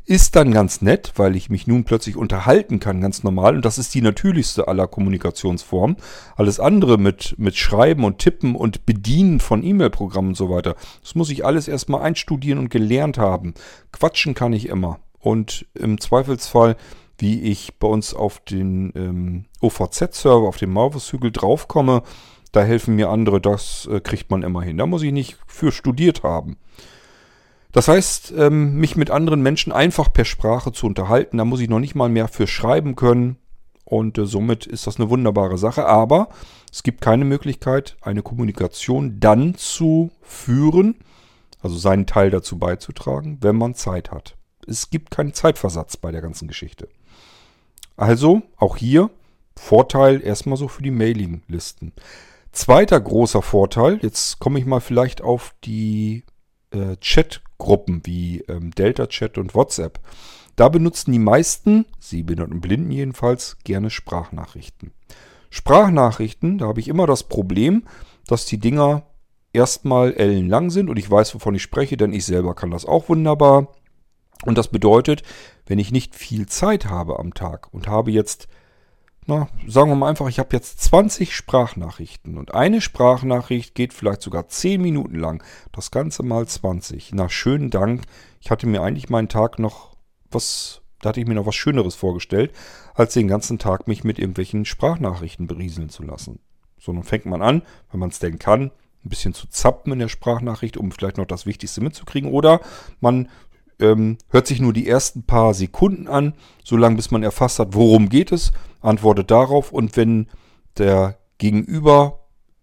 ist 0.05 0.35
dann 0.35 0.51
ganz 0.51 0.81
nett, 0.81 1.13
weil 1.15 1.37
ich 1.37 1.49
mich 1.49 1.67
nun 1.67 1.85
plötzlich 1.85 2.17
unterhalten 2.17 2.79
kann, 2.79 2.99
ganz 2.99 3.23
normal. 3.23 3.55
Und 3.55 3.63
das 3.63 3.77
ist 3.77 3.93
die 3.93 4.01
natürlichste 4.01 4.67
aller 4.67 4.87
Kommunikationsformen. 4.87 5.95
Alles 6.35 6.59
andere 6.59 6.97
mit, 6.97 7.35
mit 7.37 7.55
Schreiben 7.55 8.03
und 8.03 8.17
Tippen 8.17 8.55
und 8.55 8.85
Bedienen 8.85 9.39
von 9.39 9.63
E-Mail-Programmen 9.63 10.29
und 10.29 10.37
so 10.37 10.49
weiter, 10.49 10.75
das 11.01 11.15
muss 11.15 11.29
ich 11.29 11.45
alles 11.45 11.69
erstmal 11.69 12.01
einstudieren 12.01 12.59
und 12.59 12.69
gelernt 12.69 13.17
haben. 13.17 13.53
Quatschen 13.93 14.33
kann 14.33 14.51
ich 14.51 14.67
immer. 14.67 14.99
Und 15.19 15.65
im 15.75 16.01
Zweifelsfall, 16.01 16.75
wie 17.21 17.41
ich 17.43 17.77
bei 17.77 17.87
uns 17.87 18.13
auf 18.13 18.39
den 18.39 18.91
ähm, 18.95 19.45
OVZ-Server, 19.61 20.47
auf 20.47 20.57
dem 20.57 20.73
Maulwurfshügel 20.73 21.31
draufkomme, 21.31 22.01
da 22.51 22.63
helfen 22.63 22.95
mir 22.95 23.09
andere, 23.09 23.39
das 23.39 23.87
äh, 23.91 24.01
kriegt 24.01 24.29
man 24.31 24.43
immer 24.43 24.61
hin. 24.63 24.77
Da 24.77 24.85
muss 24.85 25.03
ich 25.03 25.11
nicht 25.11 25.37
für 25.47 25.71
studiert 25.71 26.23
haben. 26.23 26.57
Das 27.71 27.87
heißt, 27.87 28.33
ähm, 28.37 28.75
mich 28.75 28.97
mit 28.97 29.11
anderen 29.11 29.41
Menschen 29.41 29.71
einfach 29.71 30.11
per 30.11 30.25
Sprache 30.25 30.71
zu 30.73 30.87
unterhalten, 30.87 31.37
da 31.37 31.45
muss 31.45 31.61
ich 31.61 31.69
noch 31.69 31.79
nicht 31.79 31.95
mal 31.95 32.09
mehr 32.09 32.27
für 32.27 32.47
schreiben 32.47 32.95
können. 32.95 33.37
Und 33.85 34.17
äh, 34.17 34.25
somit 34.25 34.65
ist 34.65 34.87
das 34.87 34.99
eine 34.99 35.09
wunderbare 35.09 35.57
Sache. 35.57 35.85
Aber 35.85 36.29
es 36.71 36.83
gibt 36.83 37.01
keine 37.01 37.25
Möglichkeit, 37.25 37.97
eine 38.01 38.23
Kommunikation 38.23 39.19
dann 39.19 39.55
zu 39.55 40.11
führen, 40.21 40.95
also 41.61 41.77
seinen 41.77 42.07
Teil 42.07 42.31
dazu 42.31 42.57
beizutragen, 42.57 43.37
wenn 43.41 43.55
man 43.55 43.75
Zeit 43.75 44.11
hat. 44.11 44.35
Es 44.67 44.89
gibt 44.89 45.11
keinen 45.11 45.33
Zeitversatz 45.33 45.97
bei 45.97 46.11
der 46.11 46.21
ganzen 46.21 46.47
Geschichte. 46.47 46.89
Also 48.01 48.41
auch 48.57 48.77
hier 48.77 49.11
Vorteil 49.55 50.23
erstmal 50.23 50.57
so 50.57 50.67
für 50.67 50.81
die 50.81 50.89
Mailinglisten. 50.89 51.93
Zweiter 52.51 52.99
großer 52.99 53.43
Vorteil, 53.43 53.99
jetzt 54.01 54.39
komme 54.39 54.57
ich 54.57 54.65
mal 54.65 54.79
vielleicht 54.79 55.21
auf 55.21 55.53
die 55.63 56.23
äh, 56.71 56.95
Chatgruppen 56.99 58.01
wie 58.03 58.39
ähm, 58.47 58.71
Delta 58.71 59.05
Chat 59.05 59.37
und 59.37 59.53
WhatsApp. 59.53 59.99
Da 60.55 60.67
benutzen 60.69 61.11
die 61.11 61.19
meisten, 61.19 61.85
Sehbehinderten 61.99 62.55
und 62.55 62.61
Blinden 62.61 62.89
jedenfalls, 62.89 63.57
gerne 63.63 63.91
Sprachnachrichten. 63.91 64.93
Sprachnachrichten, 65.51 66.57
da 66.57 66.65
habe 66.65 66.79
ich 66.79 66.87
immer 66.87 67.05
das 67.05 67.21
Problem, 67.21 67.83
dass 68.25 68.47
die 68.47 68.57
Dinger 68.57 69.03
erstmal 69.53 70.15
ellenlang 70.15 70.71
sind 70.71 70.89
und 70.89 70.97
ich 70.97 71.11
weiß, 71.11 71.35
wovon 71.35 71.53
ich 71.53 71.61
spreche, 71.61 71.97
denn 71.97 72.13
ich 72.13 72.25
selber 72.25 72.55
kann 72.55 72.71
das 72.71 72.83
auch 72.83 73.09
wunderbar. 73.09 73.67
Und 74.45 74.57
das 74.57 74.69
bedeutet, 74.69 75.23
wenn 75.65 75.79
ich 75.79 75.91
nicht 75.91 76.15
viel 76.15 76.47
Zeit 76.47 76.87
habe 76.87 77.19
am 77.19 77.33
Tag 77.33 77.73
und 77.73 77.87
habe 77.87 78.11
jetzt 78.11 78.47
na, 79.27 79.47
sagen 79.67 79.91
wir 79.91 79.95
mal 79.95 80.09
einfach, 80.09 80.27
ich 80.29 80.39
habe 80.39 80.49
jetzt 80.55 80.81
20 80.81 81.35
Sprachnachrichten 81.35 82.37
und 82.37 82.55
eine 82.55 82.81
Sprachnachricht 82.81 83.75
geht 83.75 83.93
vielleicht 83.93 84.21
sogar 84.21 84.47
10 84.47 84.81
Minuten 84.81 85.15
lang. 85.15 85.43
Das 85.71 85.91
Ganze 85.91 86.23
mal 86.23 86.47
20. 86.47 87.11
Na, 87.13 87.29
schönen 87.29 87.69
Dank. 87.69 88.01
Ich 88.39 88.49
hatte 88.49 88.65
mir 88.65 88.81
eigentlich 88.81 89.09
meinen 89.09 89.29
Tag 89.29 89.59
noch 89.59 89.95
was, 90.31 90.81
da 91.01 91.09
hatte 91.09 91.21
ich 91.21 91.27
mir 91.27 91.35
noch 91.35 91.45
was 91.45 91.55
Schöneres 91.55 91.93
vorgestellt, 91.93 92.51
als 92.95 93.13
den 93.13 93.27
ganzen 93.27 93.59
Tag 93.59 93.87
mich 93.87 94.03
mit 94.03 94.17
irgendwelchen 94.17 94.65
Sprachnachrichten 94.65 95.45
berieseln 95.45 95.89
zu 95.89 96.03
lassen. 96.03 96.39
So, 96.79 96.91
nun 96.91 97.03
fängt 97.03 97.27
man 97.27 97.43
an, 97.43 97.61
wenn 97.91 97.99
man 97.99 98.09
es 98.09 98.17
denn 98.17 98.39
kann, 98.39 98.71
ein 99.05 99.09
bisschen 99.09 99.35
zu 99.35 99.47
zappen 99.47 99.93
in 99.93 99.99
der 99.99 100.07
Sprachnachricht, 100.09 100.77
um 100.77 100.91
vielleicht 100.91 101.17
noch 101.17 101.25
das 101.25 101.45
Wichtigste 101.45 101.81
mitzukriegen. 101.81 102.31
Oder 102.31 102.59
man 103.01 103.29
ähm, 103.81 104.17
hört 104.29 104.47
sich 104.47 104.61
nur 104.61 104.73
die 104.73 104.87
ersten 104.87 105.23
paar 105.23 105.53
Sekunden 105.53 106.07
an, 106.07 106.33
so 106.63 106.77
lange 106.77 106.95
bis 106.95 107.11
man 107.11 107.23
erfasst 107.23 107.59
hat, 107.59 107.73
worum 107.73 108.09
geht 108.09 108.31
es, 108.31 108.51
antwortet 108.79 109.31
darauf 109.31 109.71
und 109.71 109.97
wenn 109.97 110.27
der 110.77 111.17
gegenüber 111.37 112.21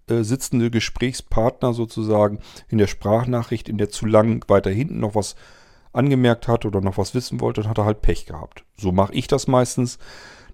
äh, 0.09 0.23
sitzende 0.23 0.71
Gesprächspartner 0.71 1.75
sozusagen 1.75 2.39
in 2.69 2.79
der 2.79 2.87
Sprachnachricht 2.87 3.69
in 3.69 3.79
der 3.79 3.91
zu 3.91 4.07
lang 4.07 4.49
weiter 4.49 4.71
hinten 4.71 5.01
noch 5.01 5.15
was 5.15 5.37
angemerkt 5.93 6.49
hat 6.49 6.65
oder 6.65 6.81
noch 6.81 6.99
was 6.99 7.15
wissen 7.15 7.41
wollte, 7.41 7.63
dann 7.63 7.71
hat 7.71 7.79
er 7.79 7.85
halt 7.85 8.03
Pech 8.03 8.27
gehabt. 8.27 8.65
So 8.77 8.93
mache 8.93 9.15
ich 9.15 9.27
das 9.27 9.49
meistens. 9.49 9.99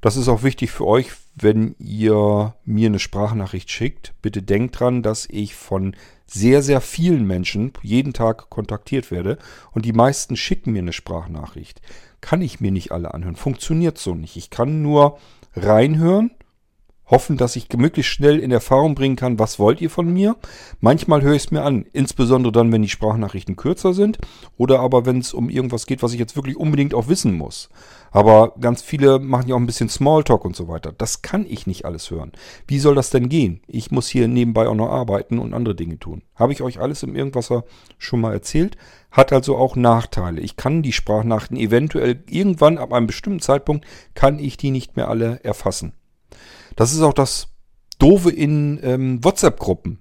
Das 0.01 0.17
ist 0.17 0.29
auch 0.29 0.43
wichtig 0.43 0.71
für 0.71 0.87
euch, 0.87 1.13
wenn 1.35 1.75
ihr 1.79 2.55
mir 2.65 2.87
eine 2.87 2.99
Sprachnachricht 2.99 3.71
schickt. 3.71 4.15
Bitte 4.23 4.43
denkt 4.43 4.79
dran, 4.79 5.03
dass 5.03 5.27
ich 5.31 5.55
von 5.55 5.97
sehr, 6.27 6.63
sehr 6.63 6.81
vielen 6.81 7.27
Menschen 7.27 7.73
jeden 7.83 8.13
Tag 8.13 8.51
kontaktiert 8.51 9.11
werde 9.11 9.39
und 9.73 9.85
die 9.85 9.93
meisten 9.93 10.37
schicken 10.37 10.73
mir 10.73 10.81
eine 10.81 10.93
Sprachnachricht. 10.93 11.81
Kann 12.21 12.41
ich 12.41 12.61
mir 12.61 12.71
nicht 12.71 12.93
alle 12.93 13.13
anhören. 13.13 13.37
Funktioniert 13.37 13.99
so 13.99 14.15
nicht. 14.15 14.37
Ich 14.37 14.51
kann 14.51 14.83
nur 14.83 15.19
reinhören 15.55 16.31
hoffen, 17.15 17.37
dass 17.37 17.55
ich 17.55 17.69
möglichst 17.77 18.11
schnell 18.11 18.41
in 18.41 18.51
Erfahrung 18.51 18.97
bringen 18.97 19.15
kann, 19.15 19.39
was 19.39 19.61
wollt 19.61 19.81
ihr 19.81 19.89
von 19.89 20.13
mir. 20.13 20.35
Manchmal 20.81 21.23
höre 21.23 21.35
ich 21.35 21.45
es 21.45 21.51
mir 21.53 21.63
an, 21.63 21.87
insbesondere 21.93 22.51
dann, 22.51 22.73
wenn 22.73 22.83
die 22.83 22.89
Sprachnachrichten 22.89 23.55
kürzer 23.55 23.95
sind 23.95 24.19
oder 24.57 24.81
aber 24.81 25.07
wenn 25.07 25.19
es 25.19 25.33
um 25.33 25.49
irgendwas 25.49 25.87
geht, 25.87 26.03
was 26.03 26.13
ich 26.13 26.19
jetzt 26.19 26.35
wirklich 26.35 26.57
unbedingt 26.57 26.93
auch 26.93 27.07
wissen 27.07 27.39
muss. 27.39 27.69
Aber 28.11 28.55
ganz 28.61 28.83
viele 28.83 29.21
machen 29.21 29.49
ja 29.49 29.55
auch 29.55 29.61
ein 29.61 29.67
bisschen 29.67 29.89
Smalltalk 29.89 30.45
und 30.45 30.57
so 30.57 30.67
weiter. 30.67 30.93
Das 30.93 31.23
kann 31.23 31.47
ich 31.49 31.69
nicht 31.69 31.85
alles 31.85 32.11
hören. 32.11 32.33
Wie 32.67 32.81
soll 32.81 32.97
das 32.97 33.11
denn 33.11 33.29
gehen? 33.29 33.61
Ich 33.69 33.93
muss 33.93 34.09
hier 34.09 34.27
nebenbei 34.27 34.67
auch 34.67 34.75
noch 34.75 34.91
arbeiten 34.91 35.39
und 35.39 35.55
andere 35.55 35.77
Dinge 35.77 36.01
tun. 36.01 36.23
Habe 36.35 36.53
ich 36.53 36.63
euch 36.63 36.81
alles 36.81 37.05
im 37.05 37.15
Irgendwasser 37.15 37.63
schon 37.99 38.21
mal 38.21 38.33
erzählt? 38.33 38.77
Hat 39.13 39.33
also 39.33 39.57
auch 39.57 39.77
Nachteile. 39.77 40.41
Ich 40.41 40.57
kann 40.57 40.83
die 40.83 40.93
Sprachnachrichten 40.93 41.57
eventuell 41.57 42.25
irgendwann 42.29 42.79
ab 42.79 42.93
einem 42.93 43.07
bestimmten 43.07 43.41
Zeitpunkt 43.41 43.87
kann 44.15 44.41
ich 44.41 44.57
die 44.57 44.73
nicht 44.73 44.97
mehr 44.97 45.09
alle 45.09 45.39
erfassen. 45.45 45.93
Das 46.77 46.93
ist 46.93 47.01
auch 47.01 47.13
das 47.13 47.49
Doofe 47.99 48.31
in 48.31 48.81
ähm, 48.83 49.23
WhatsApp-Gruppen, 49.23 50.01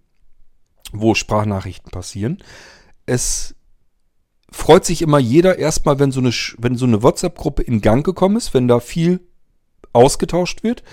wo 0.92 1.16
Sprachnachrichten 1.16 1.92
passieren. 1.92 2.44
Es 3.06 3.56
freut 4.52 4.86
sich 4.86 5.02
immer 5.02 5.20
jeder 5.20 5.58
erstmal, 5.58 6.00
wenn 6.00 6.12
so 6.12 6.20
eine, 6.20 6.32
wenn 6.58 6.76
so 6.76 6.86
eine 6.86 7.04
WhatsApp-Gruppe 7.04 7.64
in 7.64 7.82
Gang 7.82 8.06
gekommen 8.06 8.38
ist, 8.38 8.54
wenn 8.54 8.68
da 8.68 8.80
viel 8.80 9.20
ausgetauscht 9.94 10.64
wird 10.64 10.84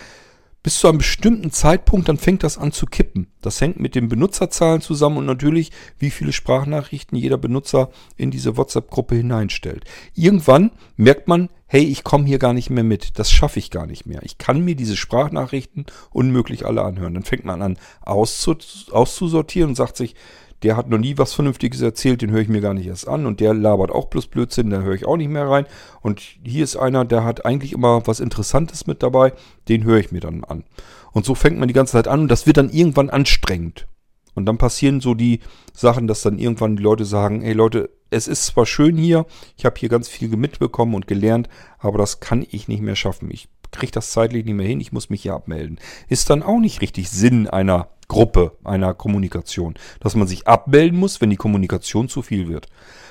bis 0.63 0.79
zu 0.79 0.89
einem 0.89 0.99
bestimmten 0.99 1.51
Zeitpunkt, 1.51 2.09
dann 2.09 2.19
fängt 2.19 2.43
das 2.43 2.59
an 2.59 2.73
zu 2.73 2.87
kippen. 2.87 3.29
Das 3.41 3.61
hängt 3.61 3.81
mit 3.81 3.95
den 3.95 4.09
Benutzerzahlen 4.09 4.83
zusammen 4.83 5.17
und 5.17 5.27
natürlich, 5.27 5.71
wie 5.99 6.11
viele 6.11 6.33
Sprachnachrichten 6.33 7.17
jeder 7.17 7.39
Benutzer 7.39 7.91
in 8.17 8.31
diese 8.31 8.57
WhatsApp-Gruppe 8.57 9.15
hineinstellt. 9.15 9.85
Irgendwann 10.15 10.71
merkt 10.97 11.29
man, 11.29 11.49
hey, 11.67 11.85
ich 11.85 12.05
komme 12.05 12.27
hier 12.27 12.39
gar 12.39 12.53
nicht 12.53 12.69
mehr 12.69 12.85
mit. 12.85 13.19
Das 13.19 13.31
schaffe 13.31 13.59
ich 13.59 13.71
gar 13.71 13.87
nicht 13.87 14.05
mehr. 14.05 14.21
Ich 14.23 14.37
kann 14.37 14.63
mir 14.65 14.75
diese 14.75 14.97
Sprachnachrichten 14.97 15.87
unmöglich 16.11 16.67
alle 16.67 16.83
anhören. 16.83 17.15
Dann 17.15 17.23
fängt 17.23 17.45
man 17.45 17.63
an 17.63 17.79
auszusortieren 18.03 19.71
und 19.71 19.77
sagt 19.77 19.97
sich, 19.97 20.15
der 20.63 20.77
hat 20.77 20.89
noch 20.89 20.99
nie 20.99 21.17
was 21.17 21.33
Vernünftiges 21.33 21.81
erzählt, 21.81 22.23
den 22.23 22.31
höre 22.31 22.43
ich 22.43 22.49
mir 22.49 22.61
gar 22.61 22.75
nicht 22.75 22.87
erst 22.87 23.09
an. 23.09 23.27
Und 23.27 23.41
der 23.41 23.55
labert 23.55 23.91
auch 23.91 24.07
bloß 24.07 24.27
Blödsinn, 24.27 24.71
da 24.71 24.81
höre 24.81 24.95
ich 24.95 25.07
auch 25.07 25.17
nicht 25.17 25.31
mehr 25.31 25.49
rein. 25.49 25.67
Und 26.03 26.21
hier 26.21 26.65
ist 26.65 26.77
einer, 26.77 27.05
der 27.05 27.25
hat 27.25 27.45
eigentlich 27.45 27.73
immer 27.73 28.07
was 28.07 28.21
Interessantes 28.21 28.87
mit 28.87 29.03
dabei, 29.03 29.33
den 29.69 29.85
höre 29.85 29.99
ich 29.99 30.13
mir 30.13 30.21
dann 30.21 30.45
an. 30.45 30.65
Und 31.13 31.25
so 31.25 31.35
fängt 31.35 31.59
man 31.59 31.69
die 31.69 31.75
ganze 31.75 31.93
Zeit 31.93 32.09
an 32.09 32.21
und 32.21 32.29
das 32.29 32.47
wird 32.47 32.57
dann 32.57 32.71
irgendwann 32.71 33.11
anstrengend. 33.11 33.87
Und 34.35 34.47
dann 34.47 34.59
passieren 34.59 35.01
so 35.01 35.15
die 35.15 35.41
Sachen, 35.73 36.07
dass 36.07 36.23
dann 36.23 36.39
irgendwann 36.39 36.77
die 36.77 36.83
Leute 36.83 37.05
sagen, 37.05 37.41
hey 37.41 37.53
Leute, 37.53 37.91
es 38.11 38.29
ist 38.29 38.47
zwar 38.47 38.67
schön 38.67 38.97
hier, 38.97 39.27
ich 39.57 39.65
habe 39.65 39.79
hier 39.79 39.89
ganz 39.89 40.09
viel 40.09 40.29
mitbekommen 40.29 40.95
und 40.95 41.07
gelernt, 41.07 41.49
aber 41.79 41.99
das 41.99 42.21
kann 42.21 42.47
ich 42.49 42.69
nicht 42.69 42.83
mehr 42.83 42.97
schaffen. 42.97 43.31
Ich 43.31 43.49
kriege 43.71 43.93
das 43.93 44.11
zeitlich 44.11 44.45
nicht 44.45 44.55
mehr 44.55 44.67
hin, 44.67 44.81
ich 44.81 44.93
muss 44.93 45.11
mich 45.11 45.23
hier 45.23 45.35
abmelden. 45.35 45.79
Ist 46.09 46.31
dann 46.31 46.43
auch 46.43 46.59
nicht 46.59 46.81
richtig 46.81 47.11
Sinn 47.11 47.49
einer 47.49 47.89
Gruppe, 48.09 48.53
einer 48.65 48.93
Kommunikation, 48.95 49.75
dass 50.01 50.17
man 50.17 50.27
sich 50.27 50.49
abmelden 50.49 50.99
muss, 50.99 51.21
wenn 51.21 51.31
die 51.31 51.37
Kommunikation 51.37 52.09
zu 52.09 52.23
viel 52.23 52.49
wird. 52.49 52.67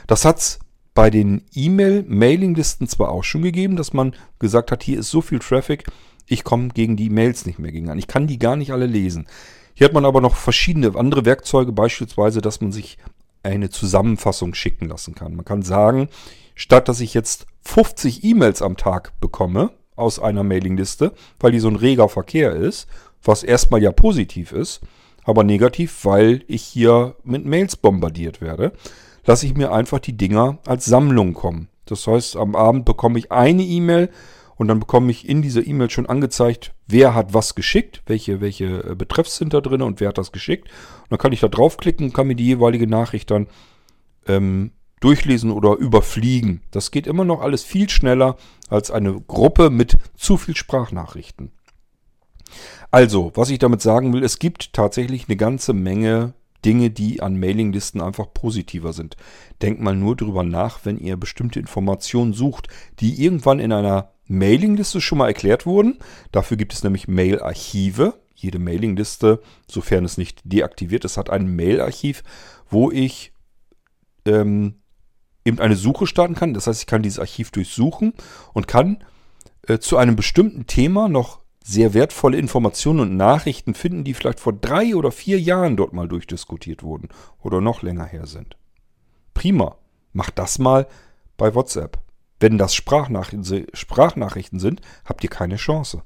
Das 0.08 0.26
hat's 0.26 0.60
bei 0.94 1.10
den 1.10 1.46
E-Mail-Mailing-Listen 1.54 2.88
zwar 2.88 3.10
auch 3.10 3.24
schon 3.24 3.42
gegeben, 3.42 3.78
dass 3.78 3.94
man 3.94 4.14
gesagt 4.40 4.72
hat, 4.72 4.84
hier 4.84 5.00
ist 5.00 5.10
so 5.10 5.22
viel 5.22 5.40
Traffic, 5.40 5.86
ich 6.28 6.44
komme 6.44 6.70
gegen 6.70 6.98
die 6.98 7.10
Mails 7.10 7.46
nicht 7.46 7.60
mehr 7.60 7.72
gegen 7.72 7.90
an. 7.90 7.98
Ich 7.98 8.08
kann 8.08 8.28
die 8.28 8.38
gar 8.38 8.56
nicht 8.56 8.72
alle 8.72 8.86
lesen. 8.86 9.28
Hier 9.74 9.86
hat 9.86 9.94
man 9.94 10.06
aber 10.06 10.20
noch 10.20 10.36
verschiedene 10.36 10.94
andere 10.96 11.24
Werkzeuge, 11.26 11.72
beispielsweise, 11.72 12.42
dass 12.42 12.60
man 12.60 12.74
sich 12.74 12.98
eine 13.44 13.70
Zusammenfassung 13.70 14.54
schicken 14.54 14.90
lassen 14.90 15.16
kann. 15.16 15.36
Man 15.36 15.46
kann 15.46 15.62
sagen, 15.62 16.10
statt 16.56 16.90
dass 16.90 17.00
ich 17.00 17.14
jetzt 17.14 17.48
50 17.62 18.24
E-Mails 18.26 18.62
am 18.62 18.76
Tag 18.76 19.14
bekomme 19.22 19.72
aus 20.00 20.20
einer 20.20 20.44
Mailingliste, 20.44 21.14
weil 21.40 21.52
die 21.52 21.60
so 21.60 21.68
ein 21.68 21.76
reger 21.76 22.10
Verkehr 22.10 22.54
ist 22.54 22.88
was 23.24 23.44
erstmal 23.44 23.82
ja 23.82 23.92
positiv 23.92 24.52
ist, 24.52 24.82
aber 25.24 25.44
negativ, 25.44 26.06
weil 26.06 26.44
ich 26.48 26.64
hier 26.64 27.16
mit 27.24 27.46
Mails 27.46 27.76
bombardiert 27.76 28.42
werde, 28.42 28.72
lasse 29.26 29.46
ich 29.46 29.56
mir 29.56 29.72
einfach 29.72 30.00
die 30.00 30.18
Dinger 30.18 30.60
als 30.66 30.86
Sammlung 30.86 31.34
kommen. 31.34 31.68
Das 31.86 32.08
heißt, 32.08 32.36
am 32.36 32.56
Abend 32.56 32.86
bekomme 32.86 33.20
ich 33.20 33.32
eine 33.32 33.64
E-Mail 33.64 34.10
und 34.56 34.68
dann 34.68 34.80
bekomme 34.80 35.12
ich 35.12 35.28
in 35.28 35.42
dieser 35.42 35.66
E-Mail 35.66 35.90
schon 35.90 36.06
angezeigt, 36.06 36.74
wer 36.88 37.16
hat 37.16 37.34
was 37.34 37.56
geschickt, 37.56 38.02
welche, 38.08 38.42
welche 38.42 38.84
äh, 38.84 38.96
Betreffs 38.96 39.38
sind 39.38 39.54
da 39.54 39.62
drin 39.62 39.82
und 39.82 40.00
wer 40.00 40.10
hat 40.10 40.18
das 40.18 40.32
geschickt. 40.32 40.68
Und 41.04 41.12
dann 41.12 41.20
kann 41.20 41.32
ich 41.32 41.40
da 41.40 41.48
draufklicken 41.48 42.08
und 42.08 42.14
kann 42.14 42.28
mir 42.28 42.36
die 42.36 42.46
jeweilige 42.46 42.88
Nachricht 42.88 43.32
dann 43.32 43.48
ähm, 44.28 44.72
durchlesen 45.00 45.52
oder 45.52 45.76
überfliegen. 45.76 46.62
Das 46.72 46.92
geht 46.92 47.08
immer 47.08 47.26
noch 47.26 47.42
alles 47.42 47.64
viel 47.64 47.90
schneller 47.90 48.38
als 48.70 48.92
eine 48.92 49.20
Gruppe 49.22 49.70
mit 49.70 49.98
zu 50.16 50.38
viel 50.38 50.56
Sprachnachrichten. 50.56 51.52
Also, 52.92 53.32
was 53.36 53.50
ich 53.50 53.60
damit 53.60 53.82
sagen 53.82 54.14
will, 54.14 54.24
es 54.24 54.40
gibt 54.40 54.74
tatsächlich 54.74 55.28
eine 55.28 55.38
ganze 55.38 55.74
Menge 55.74 56.34
Dinge, 56.66 56.90
die 56.90 57.22
an 57.22 57.40
Mailinglisten 57.40 58.02
einfach 58.02 58.34
positiver 58.34 58.94
sind. 58.94 59.16
Denkt 59.62 59.82
mal 59.82 59.96
nur 59.96 60.16
drüber 60.16 60.44
nach, 60.44 60.80
wenn 60.84 60.98
ihr 60.98 61.16
bestimmte 61.16 61.60
Informationen 61.60 62.34
sucht, 62.34 62.68
die 63.00 63.24
irgendwann 63.24 63.60
in 63.60 63.72
einer 63.72 64.12
Mailingliste 64.28 65.02
schon 65.02 65.20
mal 65.20 65.28
erklärt 65.28 65.66
wurden. 65.66 66.00
Dafür 66.32 66.58
gibt 66.58 66.74
es 66.74 66.84
nämlich 66.84 67.08
Mailarchive. 67.08 68.14
Jede 68.36 68.60
Mailingliste, 68.60 69.42
sofern 69.68 70.06
es 70.06 70.18
nicht 70.18 70.42
deaktiviert 70.44 71.06
ist, 71.06 71.18
hat 71.18 71.30
ein 71.30 71.56
Mailarchiv, 71.56 72.24
wo 72.70 72.92
ich 72.92 73.34
ähm, 74.26 74.76
eben 75.46 75.60
eine 75.60 75.76
Suche 75.76 76.08
starten 76.08 76.36
kann. 76.36 76.54
Das 76.54 76.68
heißt, 76.68 76.82
ich 76.82 76.88
kann 76.88 77.02
dieses 77.02 77.20
Archiv 77.20 77.52
durchsuchen 77.52 78.14
und 78.54 78.68
kann 78.68 79.04
äh, 79.68 79.80
zu 79.80 79.98
einem 79.98 80.16
bestimmten 80.16 80.68
Thema 80.68 81.10
noch 81.10 81.40
sehr 81.64 81.94
wertvolle 81.94 82.38
Informationen 82.38 83.00
und 83.02 83.18
Nachrichten 83.18 83.74
finden, 83.74 84.04
die 84.04 84.14
vielleicht 84.14 84.40
vor 84.40 84.54
drei 84.54 84.96
oder 84.96 85.12
vier 85.12 85.40
Jahren 85.40 85.78
dort 85.78 85.94
mal 85.94 86.08
durchdiskutiert 86.08 86.84
wurden 86.84 87.10
oder 87.42 87.62
noch 87.62 87.82
länger 87.82 88.06
her 88.06 88.26
sind. 88.26 88.58
Prima. 89.34 89.78
Macht 90.12 90.40
das 90.40 90.58
mal 90.58 90.88
bei 91.38 91.54
WhatsApp. 91.54 92.00
Wenn 92.40 92.58
das 92.58 92.74
Sprachnachrichten, 92.74 93.68
Sprachnachrichten 93.74 94.60
sind, 94.60 94.82
habt 95.06 95.24
ihr 95.24 95.30
keine 95.30 95.58
Chance. 95.58 96.02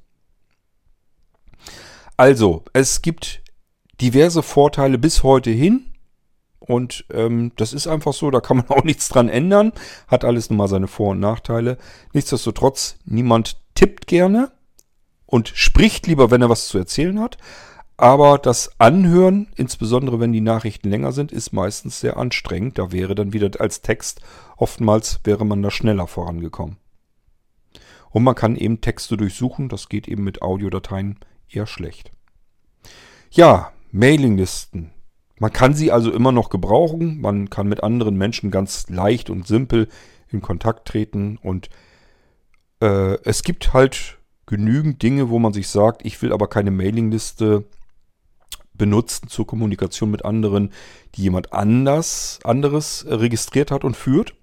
Also, 2.17 2.65
es 2.73 3.01
gibt 3.01 3.41
diverse 4.01 4.43
Vorteile 4.43 4.97
bis 4.97 5.23
heute 5.23 5.51
hin. 5.51 5.92
Und 6.65 7.05
ähm, 7.11 7.51
das 7.57 7.73
ist 7.73 7.87
einfach 7.87 8.13
so, 8.13 8.31
da 8.31 8.39
kann 8.39 8.57
man 8.57 8.67
auch 8.69 8.83
nichts 8.83 9.09
dran 9.09 9.29
ändern. 9.29 9.73
Hat 10.07 10.23
alles 10.25 10.49
nun 10.49 10.57
mal 10.57 10.67
seine 10.67 10.87
Vor- 10.87 11.11
und 11.11 11.19
Nachteile. 11.19 11.77
Nichtsdestotrotz, 12.13 12.97
niemand 13.05 13.57
tippt 13.75 14.07
gerne 14.07 14.51
und 15.25 15.49
spricht 15.49 16.07
lieber, 16.07 16.31
wenn 16.31 16.41
er 16.41 16.49
was 16.49 16.67
zu 16.67 16.77
erzählen 16.77 17.19
hat. 17.19 17.37
Aber 17.97 18.37
das 18.37 18.71
Anhören, 18.79 19.47
insbesondere 19.55 20.19
wenn 20.19 20.31
die 20.31 20.41
Nachrichten 20.41 20.89
länger 20.89 21.11
sind, 21.11 21.31
ist 21.31 21.53
meistens 21.53 21.99
sehr 21.99 22.17
anstrengend. 22.17 22.77
Da 22.77 22.91
wäre 22.91 23.13
dann 23.13 23.33
wieder 23.33 23.51
als 23.59 23.81
Text, 23.81 24.21
oftmals 24.57 25.19
wäre 25.23 25.45
man 25.45 25.61
da 25.61 25.69
schneller 25.69 26.07
vorangekommen. 26.07 26.77
Und 28.09 28.23
man 28.23 28.35
kann 28.35 28.55
eben 28.55 28.81
Texte 28.81 29.17
durchsuchen, 29.17 29.69
das 29.69 29.89
geht 29.89 30.07
eben 30.07 30.23
mit 30.23 30.41
Audiodateien 30.41 31.19
eher 31.49 31.67
schlecht. 31.67 32.11
Ja, 33.31 33.71
Mailinglisten. 33.91 34.91
Man 35.39 35.51
kann 35.51 35.73
sie 35.73 35.91
also 35.91 36.11
immer 36.11 36.31
noch 36.31 36.49
gebrauchen. 36.49 37.19
Man 37.19 37.49
kann 37.49 37.67
mit 37.67 37.83
anderen 37.83 38.15
Menschen 38.15 38.51
ganz 38.51 38.89
leicht 38.89 39.29
und 39.29 39.47
simpel 39.47 39.87
in 40.29 40.41
Kontakt 40.41 40.87
treten. 40.87 41.37
Und 41.41 41.69
äh, 42.81 43.17
es 43.23 43.43
gibt 43.43 43.73
halt 43.73 44.19
genügend 44.45 45.01
Dinge, 45.01 45.29
wo 45.29 45.39
man 45.39 45.53
sich 45.53 45.67
sagt, 45.67 46.05
ich 46.05 46.21
will 46.21 46.33
aber 46.33 46.47
keine 46.47 46.71
Mailingliste 46.71 47.65
benutzen 48.73 49.27
zur 49.27 49.47
Kommunikation 49.47 50.11
mit 50.11 50.25
anderen, 50.25 50.71
die 51.15 51.23
jemand 51.23 51.53
anders, 51.53 52.39
anderes 52.43 53.05
registriert 53.07 53.71
hat 53.71 53.83
und 53.83 53.95
führt, 53.95 54.35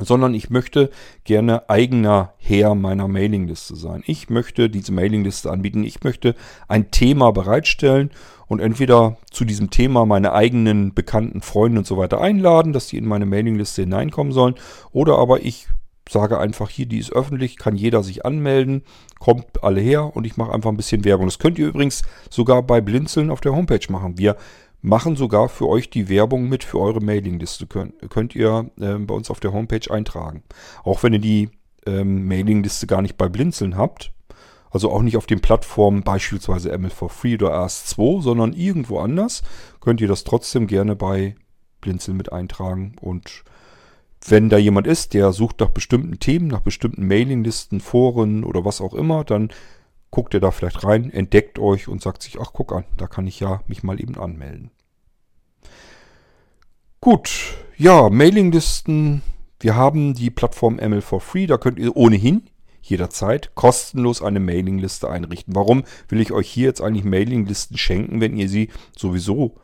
sondern 0.00 0.34
ich 0.34 0.50
möchte 0.50 0.90
gerne 1.24 1.68
eigener 1.68 2.34
Herr 2.38 2.74
meiner 2.74 3.08
Mailingliste 3.08 3.76
sein. 3.76 4.02
Ich 4.06 4.30
möchte 4.30 4.70
diese 4.70 4.92
Mailingliste 4.92 5.50
anbieten. 5.50 5.84
Ich 5.84 6.02
möchte 6.02 6.34
ein 6.68 6.90
Thema 6.90 7.32
bereitstellen 7.32 8.10
und 8.46 8.60
entweder 8.60 9.18
zu 9.30 9.44
diesem 9.44 9.70
Thema 9.70 10.06
meine 10.06 10.32
eigenen 10.32 10.94
bekannten 10.94 11.42
Freunde 11.42 11.80
und 11.80 11.86
so 11.86 11.96
weiter 11.96 12.20
einladen, 12.20 12.72
dass 12.72 12.88
die 12.88 12.96
in 12.96 13.06
meine 13.06 13.26
Mailingliste 13.26 13.82
hineinkommen 13.82 14.32
sollen, 14.32 14.54
oder 14.92 15.18
aber 15.18 15.42
ich 15.42 15.68
sage 16.08 16.38
einfach 16.38 16.70
hier, 16.70 16.86
die 16.86 16.98
ist 16.98 17.12
öffentlich, 17.12 17.58
kann 17.58 17.76
jeder 17.76 18.02
sich 18.02 18.24
anmelden, 18.24 18.82
kommt 19.18 19.62
alle 19.62 19.80
her 19.80 20.16
und 20.16 20.24
ich 20.26 20.36
mache 20.38 20.52
einfach 20.52 20.70
ein 20.70 20.76
bisschen 20.76 21.04
Werbung. 21.04 21.26
Das 21.26 21.38
könnt 21.38 21.58
ihr 21.58 21.68
übrigens 21.68 22.02
sogar 22.30 22.62
bei 22.62 22.80
Blinzeln 22.80 23.30
auf 23.30 23.42
der 23.42 23.52
Homepage 23.52 23.86
machen. 23.90 24.16
Wir 24.16 24.36
machen 24.80 25.16
sogar 25.16 25.48
für 25.48 25.68
euch 25.68 25.90
die 25.90 26.08
Werbung 26.08 26.48
mit 26.48 26.64
für 26.64 26.80
eure 26.80 27.00
Mailingliste. 27.00 27.66
Könnt, 27.66 27.94
könnt 28.10 28.34
ihr 28.34 28.70
äh, 28.80 28.94
bei 28.94 29.14
uns 29.14 29.30
auf 29.30 29.40
der 29.40 29.52
Homepage 29.52 29.90
eintragen. 29.90 30.42
Auch 30.84 31.02
wenn 31.02 31.12
ihr 31.12 31.18
die 31.18 31.50
ähm, 31.86 32.26
Mailingliste 32.26 32.86
gar 32.86 33.02
nicht 33.02 33.16
bei 33.16 33.28
Blinzeln 33.28 33.76
habt, 33.76 34.12
also 34.70 34.92
auch 34.92 35.02
nicht 35.02 35.16
auf 35.16 35.26
den 35.26 35.40
Plattformen 35.40 36.02
beispielsweise 36.02 36.76
ML 36.76 36.90
for 36.90 37.08
Free 37.08 37.34
oder 37.34 37.58
AS2, 37.64 38.22
sondern 38.22 38.52
irgendwo 38.52 38.98
anders, 38.98 39.42
könnt 39.80 40.00
ihr 40.00 40.08
das 40.08 40.24
trotzdem 40.24 40.66
gerne 40.66 40.94
bei 40.94 41.36
Blinzeln 41.80 42.16
mit 42.16 42.32
eintragen 42.32 42.96
und 43.00 43.44
wenn 44.26 44.48
da 44.48 44.58
jemand 44.58 44.86
ist, 44.86 45.14
der 45.14 45.32
sucht 45.32 45.60
nach 45.60 45.68
bestimmten 45.68 46.18
Themen, 46.18 46.48
nach 46.48 46.60
bestimmten 46.60 47.06
Mailinglisten, 47.06 47.80
Foren 47.80 48.44
oder 48.44 48.64
was 48.64 48.80
auch 48.80 48.94
immer, 48.94 49.24
dann 49.24 49.50
guckt 50.10 50.34
er 50.34 50.40
da 50.40 50.50
vielleicht 50.50 50.84
rein, 50.84 51.10
entdeckt 51.10 51.58
euch 51.58 51.88
und 51.88 52.02
sagt 52.02 52.22
sich, 52.22 52.40
ach 52.40 52.52
guck 52.52 52.72
an, 52.72 52.84
da 52.96 53.06
kann 53.06 53.26
ich 53.26 53.40
ja 53.40 53.62
mich 53.66 53.82
mal 53.82 54.00
eben 54.00 54.18
anmelden. 54.18 54.70
Gut, 57.00 57.56
ja, 57.76 58.08
Mailinglisten. 58.10 59.22
Wir 59.60 59.76
haben 59.76 60.14
die 60.14 60.30
Plattform 60.30 60.76
ML 60.76 61.00
for 61.00 61.20
Free, 61.20 61.46
da 61.46 61.58
könnt 61.58 61.78
ihr 61.78 61.96
ohnehin 61.96 62.48
jederzeit 62.80 63.54
kostenlos 63.54 64.22
eine 64.22 64.40
Mailingliste 64.40 65.08
einrichten. 65.08 65.54
Warum 65.54 65.84
will 66.08 66.20
ich 66.20 66.32
euch 66.32 66.48
hier 66.48 66.66
jetzt 66.66 66.80
eigentlich 66.80 67.04
Mailinglisten 67.04 67.76
schenken, 67.76 68.20
wenn 68.20 68.36
ihr 68.36 68.48
sie 68.48 68.70
sowieso 68.96 69.56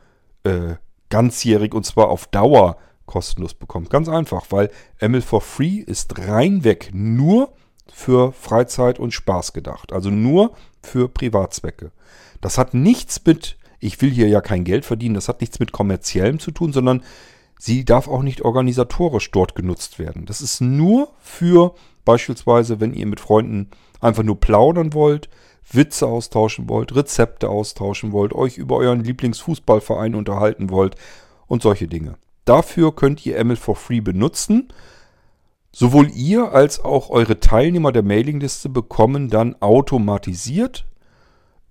äh, 0.43 0.75
ganzjährig 1.09 1.73
und 1.73 1.85
zwar 1.85 2.09
auf 2.09 2.27
Dauer 2.27 2.77
kostenlos 3.05 3.53
bekommt. 3.53 3.89
Ganz 3.89 4.09
einfach, 4.09 4.45
weil 4.49 4.71
ML 4.99 5.21
for 5.21 5.41
Free 5.41 5.77
ist 5.77 6.17
reinweg 6.17 6.91
nur 6.93 7.53
für 7.91 8.31
Freizeit 8.33 8.99
und 8.99 9.13
Spaß 9.13 9.53
gedacht. 9.53 9.93
Also 9.93 10.09
nur 10.09 10.53
für 10.81 11.07
Privatzwecke. 11.07 11.91
Das 12.41 12.57
hat 12.57 12.73
nichts 12.73 13.21
mit, 13.25 13.57
ich 13.79 14.01
will 14.01 14.11
hier 14.11 14.27
ja 14.27 14.41
kein 14.41 14.63
Geld 14.63 14.85
verdienen, 14.85 15.15
das 15.15 15.27
hat 15.27 15.41
nichts 15.41 15.59
mit 15.59 15.71
kommerziellem 15.71 16.39
zu 16.39 16.51
tun, 16.51 16.73
sondern 16.73 17.03
sie 17.59 17.85
darf 17.85 18.07
auch 18.07 18.21
nicht 18.21 18.41
organisatorisch 18.41 19.31
dort 19.31 19.55
genutzt 19.55 19.99
werden. 19.99 20.25
Das 20.25 20.41
ist 20.41 20.61
nur 20.61 21.09
für 21.19 21.73
beispielsweise, 22.03 22.79
wenn 22.79 22.93
ihr 22.93 23.07
mit 23.07 23.19
Freunden 23.19 23.69
einfach 23.99 24.23
nur 24.23 24.39
plaudern 24.39 24.93
wollt, 24.93 25.29
Witze 25.71 26.05
austauschen 26.07 26.69
wollt, 26.69 26.95
Rezepte 26.95 27.49
austauschen 27.49 28.11
wollt, 28.11 28.33
euch 28.33 28.57
über 28.57 28.77
euren 28.77 29.03
Lieblingsfußballverein 29.03 30.13
unterhalten 30.13 30.69
wollt 30.69 30.95
und 31.47 31.63
solche 31.63 31.87
Dinge. 31.87 32.17
Dafür 32.45 32.95
könnt 32.95 33.25
ihr 33.25 33.43
ML 33.43 33.55
for 33.55 33.75
Free 33.75 34.01
benutzen. 34.01 34.71
Sowohl 35.77 36.09
ihr 36.15 36.53
als 36.53 36.79
auch 36.79 37.09
eure 37.09 37.41
Teilnehmer 37.41 37.91
der 37.91 38.01
Mailingliste 38.01 38.69
bekommen 38.69 39.29
dann 39.29 39.61
automatisiert 39.61 40.85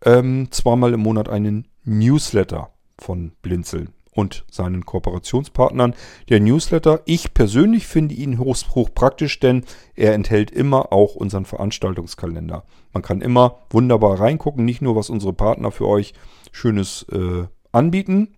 ähm, 0.04 0.48
zweimal 0.50 0.92
im 0.92 1.00
Monat 1.00 1.30
einen 1.30 1.68
Newsletter 1.84 2.68
von 2.98 3.32
Blinzeln 3.40 3.94
und 4.12 4.44
seinen 4.50 4.84
Kooperationspartnern. 4.84 5.94
Der 6.28 6.40
Newsletter, 6.40 7.00
ich 7.06 7.32
persönlich 7.32 7.86
finde 7.86 8.14
ihn 8.14 8.38
hoch, 8.38 8.90
praktisch, 8.94 9.40
denn 9.40 9.64
er 9.94 10.12
enthält 10.12 10.50
immer 10.50 10.92
auch 10.92 11.14
unseren 11.14 11.46
Veranstaltungskalender. 11.46 12.64
Man 12.92 13.02
kann 13.02 13.22
immer 13.22 13.60
wunderbar 13.70 14.20
reingucken, 14.20 14.66
nicht 14.66 14.82
nur 14.82 14.96
was 14.96 15.08
unsere 15.08 15.32
Partner 15.32 15.70
für 15.70 15.88
euch 15.88 16.12
Schönes 16.52 17.06
äh, 17.10 17.44
anbieten, 17.72 18.34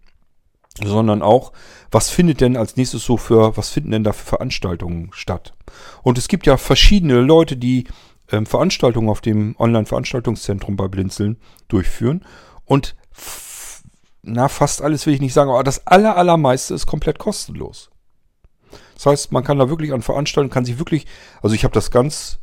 sondern 0.83 1.23
auch, 1.23 1.53
was 1.91 2.11
findet 2.11 2.41
denn 2.41 2.57
als 2.57 2.77
nächstes 2.77 3.05
so 3.05 3.17
für, 3.17 3.57
was 3.57 3.71
finden 3.71 3.93
denn 3.93 4.05
da 4.05 4.13
für 4.13 4.27
Veranstaltungen 4.27 5.11
statt? 5.13 5.55
Und 6.03 6.19
es 6.19 6.29
gibt 6.29 6.47
ja 6.47 6.57
verschiedene 6.57 7.21
Leute, 7.21 7.57
die 7.57 7.87
ähm, 8.31 8.47
Veranstaltungen 8.47 9.09
auf 9.09 9.21
dem 9.21 9.55
Online-Veranstaltungszentrum 9.59 10.77
bei 10.77 10.89
Blinzeln 10.89 11.39
durchführen. 11.69 12.25
Und 12.65 12.97
na, 14.23 14.49
fast 14.49 14.83
alles 14.83 15.07
will 15.07 15.15
ich 15.15 15.21
nicht 15.21 15.35
sagen, 15.35 15.51
aber 15.51 15.65
das 15.65 15.87
aller, 15.87 16.17
allermeiste 16.17 16.75
ist 16.75 16.87
komplett 16.87 17.19
kostenlos. 17.19 17.91
Das 18.95 19.07
heißt, 19.07 19.33
man 19.33 19.45
kann 19.45 19.59
da 19.59 19.69
wirklich 19.69 19.93
an 19.93 20.03
Veranstaltungen, 20.03 20.51
kann 20.51 20.65
sich 20.65 20.79
wirklich, 20.79 21.07
also 21.43 21.55
ich 21.55 21.65
habe 21.65 21.75
das 21.75 21.91
ganz 21.91 22.41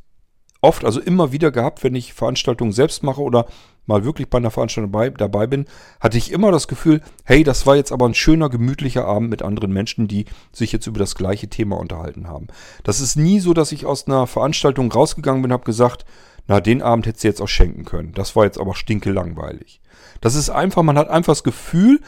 oft, 0.63 0.85
also 0.85 1.01
immer 1.01 1.31
wieder 1.31 1.51
gehabt, 1.51 1.83
wenn 1.83 1.93
ich 1.93 2.13
Veranstaltungen 2.13 2.71
selbst 2.71 3.03
mache 3.03 3.21
oder 3.21 3.45
mal 3.85 4.05
wirklich 4.05 4.29
bei 4.29 4.37
einer 4.37 4.49
Veranstaltung 4.49 4.91
dabei, 4.91 5.09
dabei 5.09 5.45
bin, 5.45 5.65
hatte 5.99 6.17
ich 6.17 6.31
immer 6.31 6.51
das 6.51 6.69
Gefühl, 6.69 7.01
hey, 7.25 7.43
das 7.43 7.65
war 7.67 7.75
jetzt 7.75 7.91
aber 7.91 8.07
ein 8.07 8.13
schöner, 8.13 8.49
gemütlicher 8.49 9.05
Abend 9.05 9.29
mit 9.29 9.41
anderen 9.41 9.73
Menschen, 9.73 10.07
die 10.07 10.25
sich 10.53 10.71
jetzt 10.71 10.87
über 10.87 10.99
das 10.99 11.15
gleiche 11.15 11.49
Thema 11.49 11.77
unterhalten 11.77 12.29
haben. 12.29 12.47
Das 12.83 13.01
ist 13.01 13.17
nie 13.17 13.41
so, 13.41 13.53
dass 13.53 13.73
ich 13.73 13.85
aus 13.85 14.07
einer 14.07 14.25
Veranstaltung 14.25 14.89
rausgegangen 14.89 15.41
bin 15.41 15.51
und 15.51 15.53
habe 15.53 15.65
gesagt, 15.65 16.05
na, 16.47 16.61
den 16.61 16.81
Abend 16.81 17.07
hättest 17.07 17.25
du 17.25 17.27
jetzt 17.27 17.41
auch 17.41 17.47
schenken 17.47 17.83
können. 17.83 18.13
Das 18.13 18.35
war 18.35 18.45
jetzt 18.45 18.59
aber 18.59 18.73
stinke 18.73 19.11
langweilig. 19.11 19.81
Das 20.21 20.35
ist 20.35 20.49
einfach, 20.49 20.83
man 20.83 20.97
hat 20.97 21.09
einfach 21.09 21.33
das 21.33 21.43
Gefühl, 21.43 21.99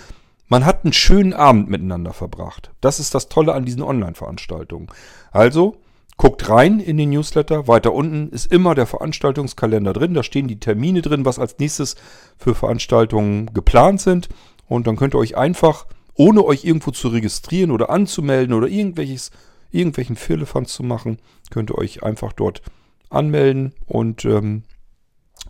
man 0.48 0.66
hat 0.66 0.86
einen 0.86 0.94
schönen 0.94 1.34
Abend 1.34 1.70
miteinander 1.70 2.14
verbracht. 2.14 2.72
Das 2.80 3.00
ist 3.00 3.16
das 3.16 3.28
Tolle 3.28 3.54
an 3.54 3.66
diesen 3.66 3.82
Online-Veranstaltungen. 3.82 4.88
Also, 5.32 5.78
Guckt 6.18 6.50
rein 6.50 6.80
in 6.80 6.98
den 6.98 7.10
Newsletter. 7.10 7.68
Weiter 7.68 7.94
unten 7.94 8.30
ist 8.30 8.52
immer 8.52 8.74
der 8.74 8.86
Veranstaltungskalender 8.86 9.92
drin. 9.92 10.14
Da 10.14 10.24
stehen 10.24 10.48
die 10.48 10.60
Termine 10.60 11.02
drin, 11.02 11.26
was 11.26 11.40
als 11.40 11.58
nächstes 11.60 11.96
für 12.38 12.56
Veranstaltungen 12.56 13.54
geplant 13.54 14.00
sind. 14.00 14.30
Und 14.68 14.88
dann 14.88 14.96
könnt 14.96 15.14
ihr 15.14 15.20
euch 15.20 15.36
einfach, 15.36 15.86
ohne 16.14 16.44
euch 16.46 16.64
irgendwo 16.64 16.92
zu 16.92 17.10
registrieren 17.10 17.72
oder 17.72 17.90
anzumelden 17.90 18.54
oder 18.54 18.68
irgendwelches, 18.68 19.32
irgendwelchen 19.72 20.16
Firlefanz 20.16 20.74
zu 20.74 20.84
machen, 20.84 21.20
könnt 21.52 21.70
ihr 21.70 21.78
euch 21.78 22.04
einfach 22.04 22.32
dort 22.32 22.62
anmelden 23.10 23.74
und 23.86 24.24
ähm, 24.24 24.64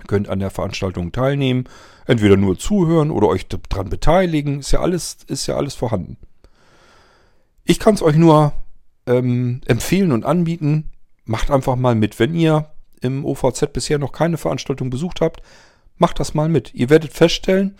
könnt 0.07 0.29
an 0.29 0.39
der 0.39 0.49
Veranstaltung 0.49 1.11
teilnehmen, 1.11 1.65
entweder 2.05 2.37
nur 2.37 2.57
zuhören 2.57 3.11
oder 3.11 3.27
euch 3.27 3.47
daran 3.47 3.89
beteiligen. 3.89 4.59
Ist 4.59 4.71
ja 4.71 4.81
alles, 4.81 5.19
ist 5.27 5.47
ja 5.47 5.55
alles 5.55 5.75
vorhanden. 5.75 6.17
Ich 7.63 7.79
kann 7.79 7.95
es 7.95 8.01
euch 8.01 8.15
nur 8.15 8.53
ähm, 9.07 9.61
empfehlen 9.65 10.11
und 10.11 10.25
anbieten. 10.25 10.91
Macht 11.25 11.51
einfach 11.51 11.75
mal 11.75 11.95
mit. 11.95 12.19
Wenn 12.19 12.35
ihr 12.35 12.71
im 13.01 13.25
OVZ 13.25 13.73
bisher 13.73 13.99
noch 13.99 14.11
keine 14.11 14.37
Veranstaltung 14.37 14.89
besucht 14.89 15.21
habt, 15.21 15.41
macht 15.97 16.19
das 16.19 16.33
mal 16.33 16.49
mit. 16.49 16.73
Ihr 16.73 16.89
werdet 16.89 17.13
feststellen, 17.13 17.75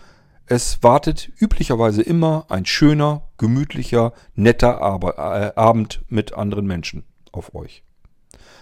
es 0.47 0.83
wartet 0.83 1.31
üblicherweise 1.39 2.01
immer 2.01 2.45
ein 2.49 2.65
schöner, 2.65 3.23
gemütlicher, 3.37 4.13
netter 4.35 4.79
äh, 5.17 5.59
Abend 5.59 6.03
mit 6.07 6.33
anderen 6.33 6.67
Menschen 6.67 7.03
auf 7.31 7.55
euch. 7.55 7.83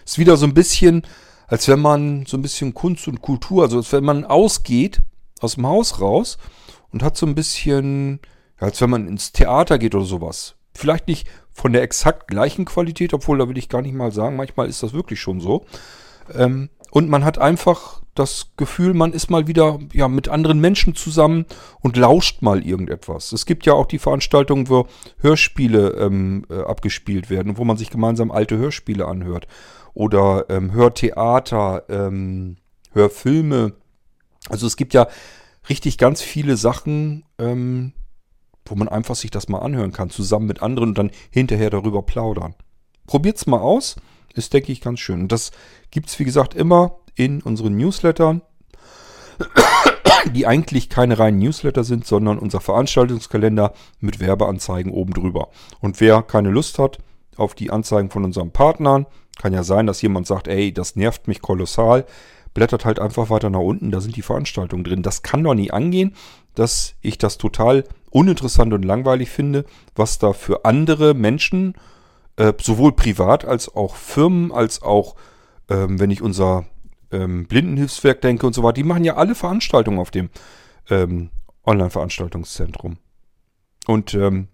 Ist 0.06 0.18
wieder 0.18 0.38
so 0.38 0.46
ein 0.46 0.54
bisschen, 0.54 1.04
als 1.48 1.68
wenn 1.68 1.80
man 1.80 2.26
so 2.26 2.38
ein 2.38 2.42
bisschen 2.42 2.74
Kunst 2.74 3.08
und 3.08 3.22
Kultur, 3.22 3.64
also 3.64 3.78
als 3.78 3.92
wenn 3.92 4.04
man 4.04 4.26
ausgeht 4.26 5.02
aus 5.42 5.56
dem 5.56 5.68
Haus 5.68 6.00
raus 6.00 6.38
und 6.92 7.04
hat 7.04 7.18
so 7.18 7.26
ein 7.26 7.36
bisschen, 7.36 8.20
als 8.58 8.80
wenn 8.80 8.90
man 8.90 9.08
ins 9.08 9.34
Theater 9.34 9.78
geht 9.78 9.94
oder 9.94 10.06
sowas. 10.06 10.56
Vielleicht 10.74 11.08
nicht 11.08 11.28
von 11.54 11.74
der 11.74 11.84
exakt 11.84 12.28
gleichen 12.28 12.66
Qualität, 12.66 13.14
obwohl 13.14 13.38
da 13.38 13.48
will 13.48 13.58
ich 13.58 13.70
gar 13.70 13.82
nicht 13.82 13.94
mal 13.94 14.12
sagen, 14.12 14.36
manchmal 14.36 14.68
ist 14.68 14.84
das 14.84 14.94
wirklich 14.94 15.20
schon 15.22 15.40
so. 15.40 15.66
Ähm, 16.34 16.70
und 16.92 17.10
man 17.10 17.24
hat 17.26 17.38
einfach 17.40 18.02
das 18.16 18.52
Gefühl, 18.58 18.94
man 18.94 19.14
ist 19.14 19.32
mal 19.32 19.48
wieder 19.48 19.80
ja, 19.94 20.08
mit 20.08 20.30
anderen 20.30 20.60
Menschen 20.60 20.96
zusammen 20.96 21.46
und 21.82 21.98
lauscht 21.98 22.42
mal 22.42 22.64
irgendetwas. 22.64 23.32
Es 23.32 23.46
gibt 23.46 23.66
ja 23.66 23.74
auch 23.74 23.88
die 23.88 23.98
Veranstaltungen, 23.98 24.70
wo 24.70 24.88
Hörspiele 25.20 25.90
ähm, 26.00 26.46
äh, 26.50 26.62
abgespielt 26.62 27.30
werden, 27.30 27.58
wo 27.58 27.64
man 27.64 27.78
sich 27.78 27.90
gemeinsam 27.90 28.32
alte 28.32 28.58
Hörspiele 28.58 29.08
anhört. 29.08 29.48
Oder 29.96 30.46
ähm, 30.50 30.72
Hörtheater, 30.72 31.84
ähm, 31.90 32.58
Hörfilme. 32.94 33.74
Also 34.50 34.68
es 34.68 34.78
gibt 34.78 34.94
ja 34.94 35.08
richtig 35.70 35.98
ganz 35.98 36.22
viele 36.22 36.58
Sachen, 36.58 37.26
ähm, 37.40 37.94
wo 38.66 38.76
man 38.76 38.88
einfach 38.88 39.16
sich 39.16 39.32
das 39.32 39.50
mal 39.50 39.60
anhören 39.60 39.92
kann, 39.92 40.10
zusammen 40.10 40.48
mit 40.48 40.62
anderen 40.62 40.90
und 40.90 40.98
dann 40.98 41.12
hinterher 41.30 41.70
darüber 41.70 42.02
plaudern. 42.02 42.56
Probiert's 43.08 43.48
mal 43.48 43.60
aus, 43.60 43.96
ist, 44.34 44.54
denke 44.54 44.72
ich, 44.72 44.82
ganz 44.82 45.00
schön. 45.00 45.22
Und 45.22 45.32
das 45.32 45.52
gibt's 45.92 46.18
wie 46.20 46.26
gesagt, 46.26 46.56
immer 46.56 47.00
in 47.16 47.42
unseren 47.42 47.76
Newslettern, 47.78 48.42
die 50.34 50.48
eigentlich 50.48 50.90
keine 50.90 51.20
reinen 51.20 51.40
Newsletter 51.40 51.84
sind, 51.84 52.06
sondern 52.06 52.40
unser 52.40 52.62
Veranstaltungskalender 52.62 53.74
mit 54.00 54.20
Werbeanzeigen 54.20 54.92
oben 54.92 55.14
drüber. 55.14 55.50
Und 55.80 56.00
wer 56.00 56.22
keine 56.22 56.50
Lust 56.50 56.80
hat 56.80 57.00
auf 57.36 57.56
die 57.56 57.72
Anzeigen 57.72 58.10
von 58.10 58.24
unseren 58.24 58.52
Partnern, 58.52 59.06
kann 59.40 59.54
ja 59.54 59.64
sein, 59.64 59.88
dass 59.88 60.02
jemand 60.02 60.28
sagt, 60.28 60.48
ey, 60.48 60.74
das 60.74 60.96
nervt 60.96 61.28
mich 61.28 61.42
kolossal, 61.42 62.06
blättert 62.54 62.86
halt 62.86 63.00
einfach 63.00 63.30
weiter 63.30 63.50
nach 63.50 63.60
unten, 63.60 63.92
da 63.92 64.00
sind 64.00 64.16
die 64.16 64.22
Veranstaltungen 64.22 64.84
drin. 64.84 65.02
Das 65.02 65.24
kann 65.24 65.44
doch 65.44 65.56
nie 65.56 65.72
angehen, 65.72 66.16
dass 66.56 66.96
ich 67.02 67.18
das 67.18 67.38
total 67.38 67.84
uninteressant 68.10 68.74
und 68.74 68.84
langweilig 68.84 69.30
finde, 69.30 69.66
was 69.96 70.20
da 70.20 70.34
für 70.34 70.66
andere 70.66 71.14
Menschen, 71.14 71.76
äh, 72.36 72.54
sowohl 72.62 72.94
privat 72.94 73.46
als 73.46 73.74
auch 73.74 73.96
Firmen, 73.96 74.52
als 74.52 74.82
auch, 74.82 75.16
ähm, 75.70 76.00
wenn 76.00 76.12
ich 76.12 76.22
unser 76.22 76.66
ähm, 77.12 77.46
Blindenhilfswerk 77.48 78.22
denke 78.22 78.46
und 78.46 78.54
so 78.54 78.64
weiter, 78.64 78.74
die 78.74 78.84
machen 78.84 79.04
ja 79.04 79.16
alle 79.16 79.36
Veranstaltungen 79.36 80.00
auf 80.00 80.12
dem 80.12 80.30
ähm, 80.90 81.30
Online-Veranstaltungszentrum. 81.66 82.98
Und 83.86 84.14
ähm, 84.14 84.48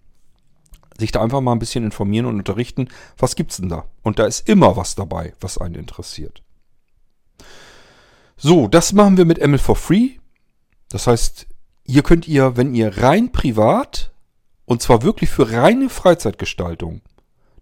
sich 0.98 1.12
da 1.12 1.22
einfach 1.22 1.40
mal 1.40 1.52
ein 1.52 1.58
bisschen 1.58 1.84
informieren 1.84 2.26
und 2.26 2.36
unterrichten, 2.36 2.88
was 3.16 3.34
gibt's 3.34 3.56
denn 3.56 3.68
da? 3.68 3.86
Und 4.02 4.18
da 4.18 4.26
ist 4.26 4.48
immer 4.48 4.76
was 4.76 4.94
dabei, 4.94 5.34
was 5.40 5.58
einen 5.58 5.74
interessiert. 5.74 6.42
So, 8.36 8.68
das 8.68 8.92
machen 8.92 9.16
wir 9.16 9.24
mit 9.24 9.44
ML 9.44 9.58
for 9.58 9.76
Free. 9.76 10.18
Das 10.88 11.06
heißt, 11.06 11.46
hier 11.90 12.02
könnt 12.02 12.28
ihr, 12.28 12.56
wenn 12.56 12.74
ihr 12.74 12.98
rein 12.98 13.32
privat 13.32 14.12
und 14.64 14.82
zwar 14.82 15.02
wirklich 15.02 15.30
für 15.30 15.52
reine 15.52 15.88
Freizeitgestaltung 15.88 17.02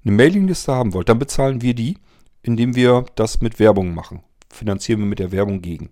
eine 0.04 0.14
Mailingliste 0.14 0.72
haben 0.72 0.94
wollt, 0.94 1.08
dann 1.08 1.18
bezahlen 1.18 1.62
wir 1.62 1.74
die, 1.74 1.98
indem 2.42 2.74
wir 2.74 3.04
das 3.14 3.40
mit 3.40 3.58
Werbung 3.58 3.94
machen 3.94 4.22
finanzieren 4.50 5.00
wir 5.00 5.06
mit 5.06 5.18
der 5.18 5.32
Werbung 5.32 5.62
gegen. 5.62 5.90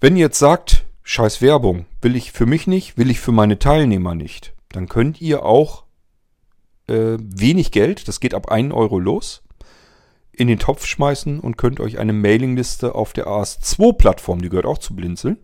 Wenn 0.00 0.16
ihr 0.16 0.26
jetzt 0.26 0.38
sagt, 0.38 0.86
scheiß 1.02 1.42
Werbung, 1.42 1.86
will 2.00 2.16
ich 2.16 2.32
für 2.32 2.46
mich 2.46 2.66
nicht, 2.66 2.96
will 2.96 3.10
ich 3.10 3.20
für 3.20 3.32
meine 3.32 3.58
Teilnehmer 3.58 4.14
nicht, 4.14 4.54
dann 4.70 4.88
könnt 4.88 5.20
ihr 5.20 5.44
auch 5.44 5.84
äh, 6.86 7.16
wenig 7.18 7.72
Geld, 7.72 8.06
das 8.06 8.20
geht 8.20 8.34
ab 8.34 8.50
1 8.50 8.72
Euro 8.72 8.98
los, 8.98 9.42
in 10.30 10.46
den 10.46 10.60
Topf 10.60 10.86
schmeißen 10.86 11.40
und 11.40 11.56
könnt 11.56 11.80
euch 11.80 11.98
eine 11.98 12.12
Mailingliste 12.12 12.94
auf 12.94 13.12
der 13.12 13.26
AS2-Plattform, 13.26 14.40
die 14.40 14.50
gehört 14.50 14.66
auch 14.66 14.78
zu 14.78 14.94
Blinzeln, 14.94 15.38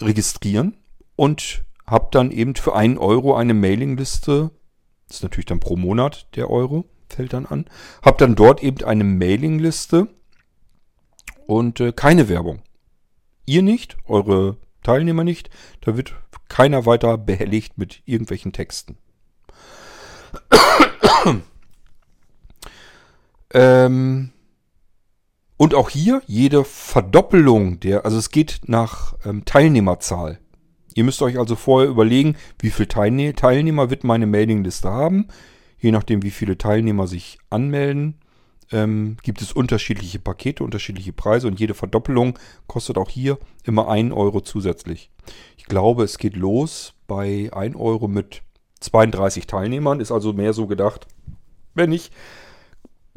registrieren 0.00 0.76
und 1.16 1.64
habt 1.86 2.14
dann 2.14 2.30
eben 2.30 2.54
für 2.54 2.74
1 2.74 2.98
Euro 2.98 3.34
eine 3.34 3.54
Mailingliste, 3.54 4.50
das 5.08 5.18
ist 5.18 5.22
natürlich 5.22 5.46
dann 5.46 5.60
pro 5.60 5.76
Monat 5.76 6.26
der 6.36 6.50
Euro, 6.50 6.84
fällt 7.08 7.32
dann 7.32 7.46
an. 7.46 7.66
Habt 8.02 8.20
dann 8.20 8.34
dort 8.34 8.62
eben 8.62 8.84
eine 8.84 9.04
Mailingliste 9.04 10.08
und 11.46 11.80
äh, 11.80 11.92
keine 11.92 12.28
Werbung. 12.28 12.62
Ihr 13.46 13.62
nicht, 13.62 13.96
eure 14.06 14.56
Teilnehmer 14.82 15.24
nicht. 15.24 15.50
Da 15.80 15.96
wird 15.96 16.14
keiner 16.48 16.86
weiter 16.86 17.18
behelligt 17.18 17.78
mit 17.78 18.02
irgendwelchen 18.04 18.52
Texten. 18.52 18.98
ähm, 23.54 24.32
und 25.56 25.74
auch 25.74 25.90
hier 25.90 26.22
jede 26.26 26.64
Verdoppelung 26.64 27.80
der, 27.80 28.04
also 28.04 28.18
es 28.18 28.30
geht 28.30 28.60
nach 28.66 29.14
ähm, 29.24 29.44
Teilnehmerzahl. 29.44 30.38
Ihr 30.94 31.04
müsst 31.04 31.20
euch 31.22 31.38
also 31.38 31.56
vorher 31.56 31.90
überlegen, 31.90 32.36
wie 32.58 32.70
viele 32.70 32.88
Teilnehmer 32.88 33.90
wird 33.90 34.04
meine 34.04 34.26
Mailingliste 34.26 34.88
haben. 34.88 35.28
Je 35.78 35.90
nachdem, 35.90 36.22
wie 36.22 36.30
viele 36.30 36.56
Teilnehmer 36.56 37.06
sich 37.06 37.38
anmelden, 37.50 38.14
ähm, 38.72 39.16
gibt 39.22 39.42
es 39.42 39.52
unterschiedliche 39.52 40.18
Pakete, 40.18 40.64
unterschiedliche 40.64 41.12
Preise 41.12 41.46
und 41.46 41.60
jede 41.60 41.74
Verdoppelung 41.74 42.38
kostet 42.66 42.98
auch 42.98 43.10
hier 43.10 43.38
immer 43.64 43.88
1 43.88 44.12
Euro 44.12 44.40
zusätzlich. 44.40 45.10
Ich 45.56 45.66
glaube, 45.66 46.04
es 46.04 46.18
geht 46.18 46.36
los 46.36 46.94
bei 47.06 47.50
1 47.52 47.76
Euro 47.76 48.08
mit 48.08 48.42
32 48.80 49.46
Teilnehmern, 49.46 50.00
ist 50.00 50.12
also 50.12 50.32
mehr 50.32 50.52
so 50.52 50.66
gedacht, 50.66 51.06
wenn 51.74 51.92
ich 51.92 52.10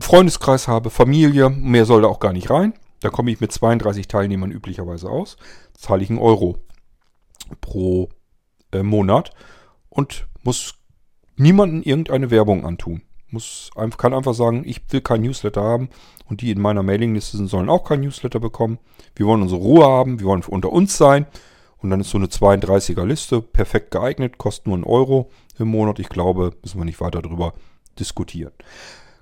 Freundeskreis 0.02 0.68
habe, 0.68 0.90
Familie, 0.90 1.50
mehr 1.50 1.86
soll 1.86 2.02
da 2.02 2.08
auch 2.08 2.20
gar 2.20 2.34
nicht 2.34 2.50
rein. 2.50 2.74
Da 3.02 3.10
komme 3.10 3.32
ich 3.32 3.40
mit 3.40 3.52
32 3.52 4.08
Teilnehmern 4.08 4.52
üblicherweise 4.52 5.10
aus. 5.10 5.38
Zahle 5.74 6.04
ich 6.04 6.10
einen 6.10 6.20
Euro 6.20 6.58
pro 7.62 8.10
äh, 8.72 8.84
Monat 8.84 9.32
und 9.90 10.28
muss 10.44 10.76
niemanden 11.36 11.84
irgendeine 11.84 12.32
Werbung 12.32 12.66
antun. 12.66 13.02
Muss, 13.32 13.70
kann 13.98 14.14
einfach 14.14 14.34
sagen, 14.34 14.64
ich 14.66 14.82
will 14.90 15.02
kein 15.02 15.22
Newsletter 15.22 15.62
haben 15.62 15.90
und 16.28 16.42
die 16.42 16.52
in 16.52 16.60
meiner 16.60 16.84
Mailingliste 16.84 17.38
sind, 17.38 17.48
sollen 17.48 17.70
auch 17.70 17.84
kein 17.84 18.02
Newsletter 18.02 18.40
bekommen. 18.40 18.80
Wir 19.16 19.28
wollen 19.28 19.44
unsere 19.44 19.62
Ruhe 19.62 19.86
haben, 19.86 20.20
wir 20.20 20.26
wollen 20.26 20.44
unter 20.44 20.72
uns 20.72 20.98
sein. 20.98 21.28
Und 21.78 21.92
dann 21.92 22.02
ist 22.02 22.10
so 22.10 22.18
eine 22.18 22.28
32er 22.28 23.06
Liste 23.06 23.42
perfekt 23.42 23.92
geeignet, 23.92 24.38
kostet 24.38 24.68
nur 24.68 24.76
einen 24.76 24.84
Euro 24.84 25.30
im 25.58 25.70
Monat. 25.70 26.00
Ich 26.00 26.10
glaube, 26.10 26.52
müssen 26.62 26.80
wir 26.80 26.86
nicht 26.86 27.00
weiter 27.00 27.22
darüber 27.22 27.54
diskutieren. 27.98 28.52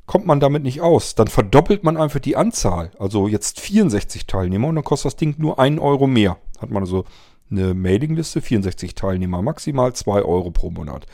Kommt 0.08 0.26
man 0.26 0.40
damit 0.40 0.64
nicht 0.64 0.80
aus, 0.82 1.16
dann 1.16 1.28
verdoppelt 1.28 1.84
man 1.84 1.98
einfach 1.98 2.22
die 2.22 2.38
Anzahl. 2.38 2.92
Also 2.98 3.28
jetzt 3.28 3.60
64 3.60 4.26
Teilnehmer 4.26 4.70
und 4.70 4.76
dann 4.76 4.84
kostet 4.86 5.08
das 5.08 5.16
Ding 5.18 5.36
nur 5.38 5.60
einen 5.60 5.80
Euro 5.80 6.08
mehr. 6.08 6.38
Hat 6.60 6.72
man 6.72 6.82
also 6.82 7.04
eine 7.52 7.74
Mailingliste, 7.74 8.42
64 8.42 8.96
Teilnehmer 8.96 9.42
maximal, 9.42 9.94
2 9.94 10.22
Euro 10.22 10.50
pro 10.52 10.70
Monat. 10.70 11.06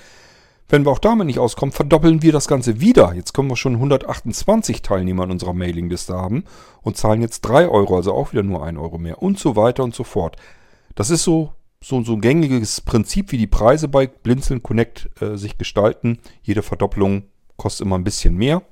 Wenn 0.70 0.86
wir 0.86 0.92
auch 0.92 1.00
damit 1.00 1.28
nicht 1.28 1.40
auskommen, 1.40 1.74
verdoppeln 1.74 2.22
wir 2.22 2.32
das 2.32 2.48
Ganze 2.48 2.80
wieder. 2.80 3.14
Jetzt 3.14 3.34
können 3.34 3.50
wir 3.50 3.58
schon 3.58 3.76
128 3.76 4.82
Teilnehmer 4.84 5.24
in 5.24 5.32
unserer 5.32 5.54
Mailingliste 5.54 6.14
haben 6.14 6.46
und 6.82 6.96
zahlen 6.96 7.22
jetzt 7.22 7.42
3 7.42 7.68
Euro, 7.68 7.96
also 7.96 8.14
auch 8.14 8.32
wieder 8.32 8.44
nur 8.44 8.64
1 8.64 8.78
Euro 8.78 9.00
mehr 9.00 9.22
und 9.22 9.40
so 9.40 9.56
weiter 9.56 9.84
und 9.84 9.94
so 9.94 10.04
fort. 10.04 10.38
Das 10.96 11.10
ist 11.10 11.24
so, 11.24 11.54
so, 11.82 12.04
so 12.04 12.14
ein 12.14 12.22
gängiges 12.22 12.82
Prinzip, 12.82 13.32
wie 13.32 13.38
die 13.38 13.48
Preise 13.48 13.88
bei 13.88 14.06
Blinzeln 14.08 14.64
Connect 14.64 15.10
äh, 15.20 15.36
sich 15.36 15.58
gestalten. 15.58 16.20
Jede 16.44 16.62
Verdoppelung 16.62 17.24
kostet 17.58 17.86
immer 17.86 17.98
ein 17.98 18.04
bisschen 18.04 18.36
mehr, 18.36 18.64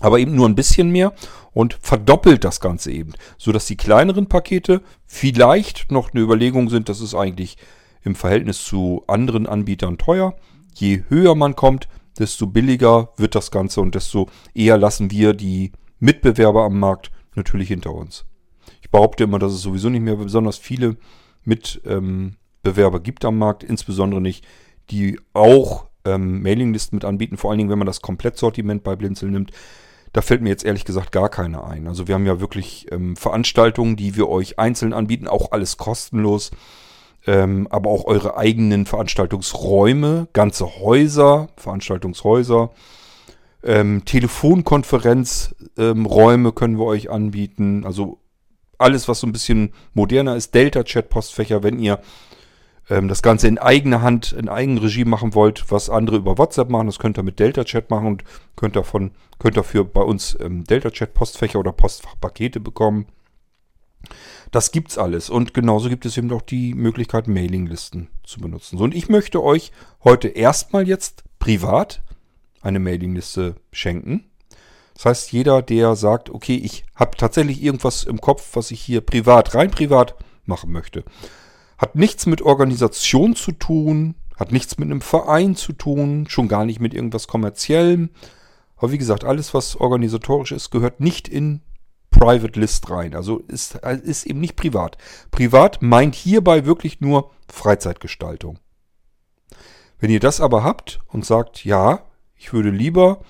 aber 0.00 0.18
eben 0.18 0.34
nur 0.34 0.48
ein 0.48 0.54
bisschen 0.54 0.90
mehr 0.90 1.12
und 1.52 1.78
verdoppelt 1.80 2.44
das 2.44 2.60
Ganze 2.60 2.92
eben, 2.92 3.12
sodass 3.36 3.66
die 3.66 3.76
kleineren 3.76 4.28
Pakete 4.28 4.82
vielleicht 5.06 5.90
noch 5.90 6.12
eine 6.12 6.22
Überlegung 6.22 6.68
sind, 6.68 6.88
das 6.88 7.00
ist 7.00 7.14
eigentlich 7.14 7.56
im 8.02 8.14
Verhältnis 8.14 8.64
zu 8.64 9.02
anderen 9.06 9.46
Anbietern 9.46 9.98
teuer 9.98 10.34
je 10.80 11.02
höher 11.08 11.34
man 11.34 11.56
kommt, 11.56 11.88
desto 12.18 12.46
billiger 12.46 13.12
wird 13.16 13.34
das 13.34 13.50
Ganze 13.50 13.80
und 13.80 13.94
desto 13.94 14.28
eher 14.54 14.78
lassen 14.78 15.10
wir 15.10 15.34
die 15.34 15.72
Mitbewerber 15.98 16.64
am 16.64 16.78
Markt 16.78 17.10
natürlich 17.34 17.68
hinter 17.68 17.94
uns. 17.94 18.24
Ich 18.82 18.90
behaupte 18.90 19.24
immer, 19.24 19.38
dass 19.38 19.52
es 19.52 19.62
sowieso 19.62 19.88
nicht 19.88 20.02
mehr 20.02 20.16
besonders 20.16 20.58
viele 20.58 20.96
Mitbewerber 21.44 22.96
ähm, 22.96 23.02
gibt 23.02 23.24
am 23.24 23.38
Markt, 23.38 23.62
insbesondere 23.62 24.20
nicht, 24.20 24.46
die 24.90 25.20
auch 25.32 25.86
ähm, 26.04 26.42
Mailinglisten 26.42 26.96
mit 26.96 27.04
anbieten, 27.04 27.36
vor 27.36 27.50
allen 27.50 27.58
Dingen, 27.58 27.70
wenn 27.70 27.78
man 27.78 27.86
das 27.86 28.00
Komplettsortiment 28.02 28.82
bei 28.82 28.96
Blinzel 28.96 29.30
nimmt. 29.30 29.52
Da 30.12 30.22
fällt 30.22 30.42
mir 30.42 30.48
jetzt 30.48 30.64
ehrlich 30.64 30.84
gesagt 30.84 31.12
gar 31.12 31.28
keine 31.28 31.64
ein. 31.64 31.86
Also 31.86 32.08
wir 32.08 32.14
haben 32.14 32.26
ja 32.26 32.40
wirklich 32.40 32.86
ähm, 32.90 33.16
Veranstaltungen, 33.16 33.96
die 33.96 34.16
wir 34.16 34.28
euch 34.28 34.58
einzeln 34.58 34.92
anbieten, 34.92 35.28
auch 35.28 35.52
alles 35.52 35.76
kostenlos. 35.76 36.50
Ähm, 37.26 37.66
aber 37.70 37.90
auch 37.90 38.06
eure 38.06 38.36
eigenen 38.36 38.86
Veranstaltungsräume, 38.86 40.28
ganze 40.32 40.80
Häuser, 40.80 41.48
Veranstaltungshäuser, 41.56 42.70
ähm, 43.62 44.04
Telefonkonferenzräume 44.04 46.48
ähm, 46.48 46.54
können 46.54 46.78
wir 46.78 46.86
euch 46.86 47.10
anbieten. 47.10 47.84
Also 47.84 48.18
alles, 48.78 49.08
was 49.08 49.20
so 49.20 49.26
ein 49.26 49.32
bisschen 49.32 49.74
moderner 49.92 50.36
ist. 50.36 50.54
Delta-Chat-Postfächer, 50.54 51.62
wenn 51.62 51.78
ihr 51.80 52.00
ähm, 52.90 53.08
das 53.08 53.22
Ganze 53.22 53.48
in 53.48 53.58
eigener 53.58 54.02
Hand, 54.02 54.32
in 54.32 54.48
Eigenregie 54.48 55.04
machen 55.04 55.34
wollt, 55.34 55.70
was 55.70 55.90
andere 55.90 56.16
über 56.16 56.38
WhatsApp 56.38 56.70
machen, 56.70 56.86
das 56.86 56.98
könnt 56.98 57.18
ihr 57.18 57.22
mit 57.22 57.38
Delta-Chat 57.38 57.90
machen 57.90 58.06
und 58.06 58.24
könnt 58.56 58.76
davon, 58.76 59.12
könnt 59.38 59.56
dafür 59.56 59.84
bei 59.84 60.02
uns 60.02 60.36
ähm, 60.40 60.64
Delta-Chat-Postfächer 60.64 61.58
oder 61.58 61.72
Postfachpakete 61.72 62.60
bekommen. 62.60 63.06
Das 64.50 64.72
gibt's 64.72 64.96
alles. 64.96 65.28
Und 65.28 65.54
genauso 65.54 65.88
gibt 65.88 66.06
es 66.06 66.16
eben 66.16 66.32
auch 66.32 66.42
die 66.42 66.74
Möglichkeit, 66.74 67.28
Mailinglisten 67.28 68.08
zu 68.24 68.40
benutzen. 68.40 68.78
So, 68.78 68.84
und 68.84 68.94
ich 68.94 69.08
möchte 69.08 69.42
euch 69.42 69.72
heute 70.04 70.28
erstmal 70.28 70.88
jetzt 70.88 71.24
privat 71.38 72.02
eine 72.62 72.78
Mailingliste 72.78 73.56
schenken. 73.72 74.24
Das 74.94 75.04
heißt, 75.04 75.32
jeder, 75.32 75.62
der 75.62 75.94
sagt, 75.94 76.30
okay, 76.30 76.56
ich 76.56 76.84
habe 76.94 77.16
tatsächlich 77.16 77.62
irgendwas 77.62 78.04
im 78.04 78.20
Kopf, 78.20 78.50
was 78.54 78.70
ich 78.70 78.80
hier 78.80 79.00
privat, 79.00 79.54
rein 79.54 79.70
privat 79.70 80.16
machen 80.44 80.72
möchte, 80.72 81.04
hat 81.78 81.94
nichts 81.94 82.26
mit 82.26 82.42
Organisation 82.42 83.36
zu 83.36 83.52
tun, 83.52 84.16
hat 84.36 84.52
nichts 84.52 84.78
mit 84.78 84.90
einem 84.90 85.00
Verein 85.00 85.56
zu 85.56 85.72
tun, 85.72 86.26
schon 86.28 86.48
gar 86.48 86.64
nicht 86.64 86.80
mit 86.80 86.92
irgendwas 86.92 87.28
kommerziellem. 87.28 88.10
Aber 88.76 88.92
wie 88.92 88.98
gesagt, 88.98 89.24
alles, 89.24 89.54
was 89.54 89.76
organisatorisch 89.76 90.52
ist, 90.52 90.70
gehört 90.70 91.00
nicht 91.00 91.28
in 91.28 91.60
Private 92.10 92.58
List 92.58 92.90
rein. 92.90 93.14
Also 93.14 93.38
ist, 93.38 93.76
ist 93.76 94.26
eben 94.26 94.40
nicht 94.40 94.56
privat. 94.56 94.98
Privat 95.30 95.82
meint 95.82 96.14
hierbei 96.14 96.66
wirklich 96.66 97.00
nur 97.00 97.30
Freizeitgestaltung. 97.48 98.58
Wenn 100.00 100.10
ihr 100.10 100.20
das 100.20 100.40
aber 100.40 100.62
habt 100.62 101.00
und 101.08 101.24
sagt, 101.24 101.64
ja, 101.64 102.04
ich 102.34 102.52
würde 102.52 102.70
lieber 102.70 103.20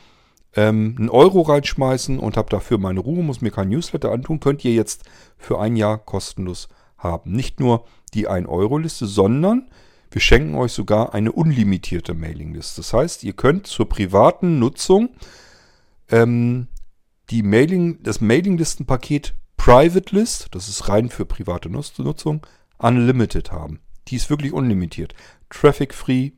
ähm, 0.55 0.97
einen 0.99 1.11
Euro 1.11 1.43
reinschmeißen 1.43 2.19
und 2.19 2.37
habe 2.37 2.51
dafür 2.51 2.79
meine 2.79 3.01
Ruhe, 3.01 3.23
muss 3.23 3.41
mir 3.41 3.51
kein 3.51 3.71
Newsletter 3.71 4.13
antun, 4.13 4.41
könnt 4.41 4.65
ihr 4.65 4.73
jetzt 4.73 5.05
für 5.39 5.59
ein 5.59 5.77
Jahr 5.77 5.99
kostenlos 5.99 6.69
haben. 6.99 7.33
Nicht 7.33 7.61
nur 7.61 7.85
die 8.15 8.29
1-Euro-Liste, 8.29 9.07
sondern 9.07 9.69
wir 10.11 10.21
schenken 10.21 10.55
euch 10.55 10.73
sogar 10.73 11.15
eine 11.15 11.33
unlimitierte 11.33 12.15
Mailingliste. 12.15 12.81
Das 12.81 12.93
heißt, 12.93 13.25
ihr 13.25 13.35
könnt 13.35 13.67
zur 13.67 13.89
privaten 13.89 14.59
Nutzung 14.59 15.11
ähm, 16.11 16.69
die 17.31 17.43
Mailing, 17.43 18.03
das 18.03 18.21
Mailinglistenpaket 18.21 19.35
Private 19.57 20.15
List, 20.15 20.49
das 20.53 20.69
ist 20.69 20.89
rein 20.89 21.11
für 21.11 21.27
private 21.27 21.69
Nutzung, 21.69 22.47
Unlimited 22.79 23.53
haben. 23.53 23.81
Die 24.07 24.17
ist 24.17 24.31
wirklich 24.31 24.53
unlimitiert. 24.53 25.15
Traffic 25.51 25.93
free, 25.93 26.31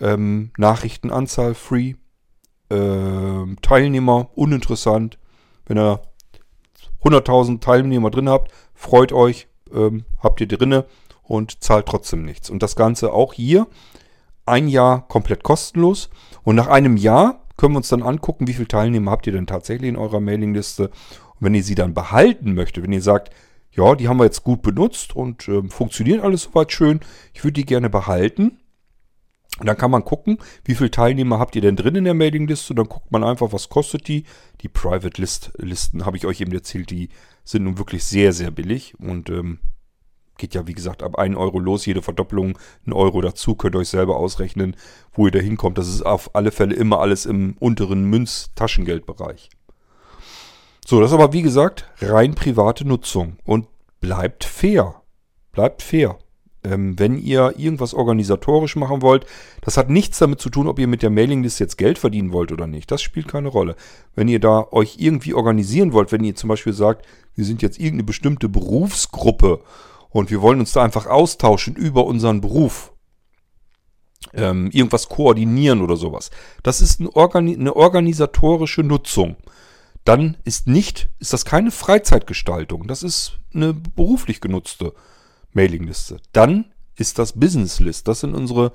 ähm, 0.00 0.52
Nachrichtenanzahl 0.56 1.54
free. 1.54 1.94
Ähm, 2.70 3.56
Teilnehmer 3.62 4.30
uninteressant. 4.34 5.18
Wenn 5.66 5.78
ihr 5.78 6.02
100.000 7.02 7.60
Teilnehmer 7.60 8.10
drin 8.10 8.28
habt, 8.28 8.52
freut 8.74 9.12
euch, 9.12 9.48
ähm, 9.74 10.04
habt 10.18 10.40
ihr 10.40 10.48
drinne 10.48 10.86
und 11.22 11.62
zahlt 11.62 11.86
trotzdem 11.86 12.24
nichts. 12.24 12.50
Und 12.50 12.62
das 12.62 12.76
Ganze 12.76 13.12
auch 13.12 13.32
hier 13.32 13.66
ein 14.46 14.68
Jahr 14.68 15.06
komplett 15.08 15.42
kostenlos. 15.42 16.10
Und 16.42 16.56
nach 16.56 16.66
einem 16.66 16.96
Jahr 16.96 17.46
können 17.56 17.74
wir 17.74 17.78
uns 17.78 17.88
dann 17.88 18.02
angucken, 18.02 18.48
wie 18.48 18.54
viele 18.54 18.68
Teilnehmer 18.68 19.10
habt 19.10 19.26
ihr 19.26 19.32
denn 19.32 19.46
tatsächlich 19.46 19.88
in 19.88 19.96
eurer 19.96 20.20
Mailingliste. 20.20 20.88
Und 20.88 21.40
wenn 21.40 21.54
ihr 21.54 21.62
sie 21.62 21.74
dann 21.74 21.94
behalten 21.94 22.54
möchtet, 22.54 22.84
wenn 22.84 22.92
ihr 22.92 23.02
sagt, 23.02 23.32
ja, 23.70 23.94
die 23.94 24.08
haben 24.08 24.18
wir 24.18 24.24
jetzt 24.24 24.44
gut 24.44 24.62
benutzt 24.62 25.16
und 25.16 25.48
äh, 25.48 25.62
funktioniert 25.68 26.22
alles 26.22 26.42
soweit 26.42 26.72
schön, 26.72 27.00
ich 27.32 27.42
würde 27.42 27.54
die 27.54 27.64
gerne 27.64 27.88
behalten, 27.88 28.58
und 29.58 29.66
dann 29.66 29.76
kann 29.76 29.90
man 29.90 30.04
gucken, 30.04 30.38
wie 30.64 30.74
viele 30.74 30.90
Teilnehmer 30.90 31.38
habt 31.38 31.54
ihr 31.54 31.62
denn 31.62 31.76
drin 31.76 31.94
in 31.94 32.04
der 32.04 32.14
Mailingliste. 32.14 32.72
Und 32.72 32.78
dann 32.78 32.88
guckt 32.88 33.12
man 33.12 33.22
einfach, 33.22 33.52
was 33.52 33.68
kostet 33.68 34.08
die. 34.08 34.24
Die 34.62 34.68
Private 34.68 35.20
List 35.20 35.52
Listen 35.58 36.06
habe 36.06 36.16
ich 36.16 36.26
euch 36.26 36.40
eben 36.40 36.52
erzählt, 36.52 36.90
die 36.90 37.10
sind 37.44 37.64
nun 37.64 37.78
wirklich 37.78 38.04
sehr, 38.04 38.32
sehr 38.32 38.50
billig. 38.50 38.94
Und 38.98 39.30
ähm, 39.30 39.58
geht 40.36 40.54
ja, 40.54 40.66
wie 40.66 40.74
gesagt, 40.74 41.02
ab 41.02 41.18
1 41.18 41.36
Euro 41.36 41.58
los. 41.58 41.86
Jede 41.86 42.02
Verdoppelung 42.02 42.58
ein 42.86 42.92
Euro 42.92 43.20
dazu. 43.20 43.54
Könnt 43.54 43.74
ihr 43.76 43.80
euch 43.80 43.88
selber 43.88 44.16
ausrechnen, 44.16 44.76
wo 45.12 45.26
ihr 45.26 45.32
da 45.32 45.38
hinkommt. 45.38 45.78
Das 45.78 45.88
ist 45.88 46.02
auf 46.02 46.34
alle 46.34 46.50
Fälle 46.50 46.74
immer 46.74 47.00
alles 47.00 47.26
im 47.26 47.56
unteren 47.58 48.04
Münz-Taschengeldbereich. 48.04 49.50
So, 50.84 51.00
das 51.00 51.10
ist 51.10 51.14
aber 51.14 51.32
wie 51.32 51.42
gesagt 51.42 51.88
rein 52.00 52.34
private 52.34 52.86
Nutzung. 52.86 53.36
Und 53.44 53.68
bleibt 54.00 54.44
fair. 54.44 55.02
Bleibt 55.52 55.82
fair. 55.82 56.18
Ähm, 56.64 56.96
wenn 56.98 57.18
ihr 57.18 57.54
irgendwas 57.56 57.92
organisatorisch 57.92 58.76
machen 58.76 59.02
wollt, 59.02 59.26
das 59.62 59.76
hat 59.76 59.90
nichts 59.90 60.18
damit 60.18 60.40
zu 60.40 60.48
tun, 60.48 60.68
ob 60.68 60.78
ihr 60.78 60.86
mit 60.86 61.02
der 61.02 61.10
Mailingliste 61.10 61.64
jetzt 61.64 61.76
Geld 61.76 61.98
verdienen 61.98 62.32
wollt 62.32 62.52
oder 62.52 62.68
nicht. 62.68 62.90
Das 62.90 63.02
spielt 63.02 63.26
keine 63.26 63.48
Rolle. 63.48 63.74
Wenn 64.14 64.28
ihr 64.28 64.38
da 64.38 64.68
euch 64.70 64.96
irgendwie 64.98 65.34
organisieren 65.34 65.92
wollt, 65.92 66.12
wenn 66.12 66.22
ihr 66.22 66.36
zum 66.36 66.48
Beispiel 66.48 66.72
sagt, 66.72 67.04
wir 67.34 67.44
sind 67.44 67.62
jetzt 67.62 67.78
irgendeine 67.78 68.04
bestimmte 68.04 68.48
Berufsgruppe 68.48 69.60
und 70.10 70.30
wir 70.30 70.40
wollen 70.40 70.60
uns 70.60 70.72
da 70.72 70.84
einfach 70.84 71.06
austauschen 71.06 71.74
über 71.74 72.04
unseren 72.04 72.40
Beruf, 72.40 72.92
ähm, 74.32 74.70
irgendwas 74.70 75.08
koordinieren 75.08 75.80
oder 75.80 75.96
sowas. 75.96 76.30
Das 76.62 76.80
ist 76.80 77.00
eine, 77.00 77.14
Organi 77.16 77.56
eine 77.56 77.74
organisatorische 77.74 78.84
Nutzung. 78.84 79.36
Dann 80.04 80.36
ist 80.44 80.68
nicht, 80.68 81.08
ist 81.18 81.32
das 81.32 81.44
keine 81.44 81.72
Freizeitgestaltung. 81.72 82.86
Das 82.86 83.02
ist 83.02 83.40
eine 83.52 83.74
beruflich 83.74 84.40
genutzte 84.40 84.84
Nutzung. 84.84 85.02
Mailingliste. 85.52 86.18
Dann 86.32 86.66
ist 86.96 87.18
das 87.18 87.32
Business 87.32 87.80
List. 87.80 88.06
Das 88.08 88.20
sind 88.20 88.34
unsere 88.34 88.72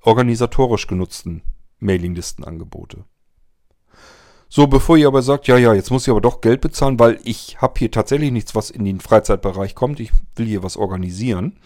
organisatorisch 0.00 0.86
genutzten 0.86 1.42
Mailinglistenangebote. 1.80 3.04
So, 4.48 4.68
bevor 4.68 4.96
ihr 4.96 5.08
aber 5.08 5.22
sagt, 5.22 5.48
ja, 5.48 5.58
ja, 5.58 5.74
jetzt 5.74 5.90
muss 5.90 6.06
ich 6.06 6.10
aber 6.10 6.20
doch 6.20 6.40
Geld 6.40 6.60
bezahlen, 6.60 7.00
weil 7.00 7.18
ich 7.24 7.60
habe 7.60 7.74
hier 7.78 7.90
tatsächlich 7.90 8.30
nichts, 8.30 8.54
was 8.54 8.70
in 8.70 8.84
den 8.84 9.00
Freizeitbereich 9.00 9.74
kommt. 9.74 9.98
Ich 9.98 10.12
will 10.36 10.46
hier 10.46 10.62
was 10.62 10.76
organisieren. 10.76 11.58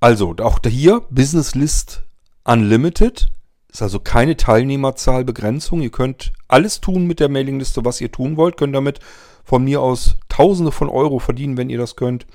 Also, 0.00 0.34
auch 0.40 0.58
hier 0.66 1.00
Business 1.10 1.54
List 1.54 2.02
Unlimited. 2.44 3.30
Ist 3.68 3.82
also 3.82 4.00
keine 4.00 4.36
Teilnehmerzahlbegrenzung. 4.36 5.80
Ihr 5.80 5.90
könnt 5.90 6.32
alles 6.48 6.80
tun 6.80 7.06
mit 7.06 7.20
der 7.20 7.28
Mailingliste, 7.28 7.84
was 7.84 8.00
ihr 8.00 8.10
tun 8.12 8.36
wollt. 8.36 8.56
Könnt 8.56 8.74
damit 8.74 8.98
von 9.44 9.62
mir 9.64 9.80
aus 9.80 10.16
Tausende 10.28 10.72
von 10.72 10.88
Euro 10.88 11.20
verdienen, 11.20 11.56
wenn 11.56 11.70
ihr 11.70 11.78
das 11.78 11.94
könnt. 11.96 12.26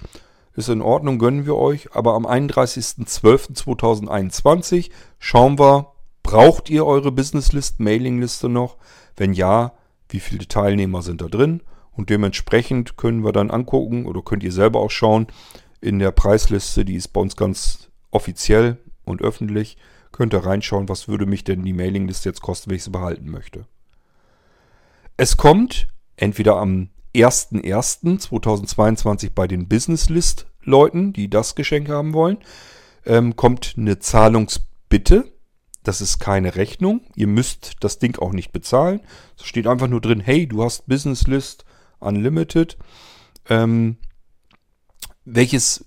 Ist 0.56 0.70
in 0.70 0.82
Ordnung, 0.82 1.20
gönnen 1.20 1.46
wir 1.46 1.56
euch. 1.56 1.94
Aber 1.94 2.16
am 2.16 2.26
31.12.2021 2.26 4.90
schauen 5.20 5.60
wir, 5.60 5.92
braucht 6.24 6.72
ihr 6.72 6.86
eure 6.86 7.12
Business 7.12 7.52
List 7.54 7.80
Mailingliste 7.80 8.50
noch? 8.50 8.78
Wenn 9.16 9.34
ja, 9.34 9.74
wie 10.10 10.20
viele 10.20 10.48
Teilnehmer 10.48 11.04
sind 11.04 11.22
da 11.22 11.28
drin? 11.28 11.62
Und 11.98 12.10
dementsprechend 12.10 12.96
können 12.96 13.26
wir 13.26 13.34
dann 13.34 13.52
angucken 13.52 14.06
oder 14.06 14.22
könnt 14.22 14.44
ihr 14.44 14.52
selber 14.52 14.80
auch 14.80 14.92
schauen 14.92 15.28
in 15.82 16.00
der 16.00 16.12
Preisliste, 16.12 16.86
die 16.86 16.96
ist 16.96 17.10
bei 17.10 17.22
uns 17.22 17.36
ganz 17.36 17.90
offiziell 18.12 18.78
und 19.04 19.22
öffentlich. 19.22 19.78
Könnt 20.12 20.34
ihr 20.34 20.46
reinschauen, 20.46 20.90
was 20.90 21.08
würde 21.08 21.26
mich 21.26 21.44
denn 21.44 21.64
die 21.64 21.74
Mailingliste 21.74 22.30
jetzt 22.30 22.42
kosten, 22.42 22.70
wenn 22.70 22.78
ich 22.78 22.84
sie 22.84 22.92
behalten 22.92 23.30
möchte. 23.30 23.66
Es 25.18 25.38
kommt 25.38 25.88
entweder 26.16 26.58
am 26.58 26.90
01.01.2022 27.16 29.32
bei 29.34 29.48
den 29.48 29.68
Business 29.68 30.10
List 30.10 30.46
Leuten, 30.62 31.14
die 31.14 31.30
das 31.30 31.56
Geschenk 31.56 31.90
haben 31.90 32.14
wollen, 32.14 32.38
ähm, 33.06 33.36
kommt 33.36 33.76
eine 33.78 34.00
Zahlungsbitte. 34.00 35.32
Das 35.84 36.02
ist 36.02 36.20
keine 36.20 36.56
Rechnung. 36.56 37.02
Ihr 37.16 37.28
müsst 37.28 37.76
das 37.80 37.98
Ding 37.98 38.20
auch 38.20 38.34
nicht 38.34 38.52
bezahlen. 38.52 39.00
Es 39.38 39.46
steht 39.46 39.66
einfach 39.66 39.88
nur 39.88 40.02
drin, 40.02 40.20
hey, 40.20 40.46
du 40.46 40.64
hast 40.64 40.88
Business 40.88 41.26
List 41.28 41.66
Unlimited. 42.00 42.78
Ähm, 43.50 43.98
welches 45.26 45.86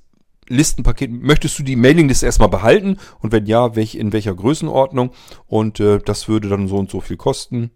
Listenpaket, 0.48 1.10
möchtest 1.10 1.58
du 1.58 1.62
die 1.62 1.76
Mailingliste 1.76 2.26
erstmal 2.26 2.48
behalten? 2.48 2.98
Und 3.20 3.32
wenn 3.32 3.46
ja, 3.46 3.76
welch, 3.76 3.94
in 3.94 4.12
welcher 4.12 4.34
Größenordnung? 4.34 5.12
Und 5.46 5.80
äh, 5.80 5.98
das 5.98 6.28
würde 6.28 6.48
dann 6.48 6.68
so 6.68 6.76
und 6.76 6.90
so 6.90 7.00
viel 7.00 7.16
kosten. 7.16 7.70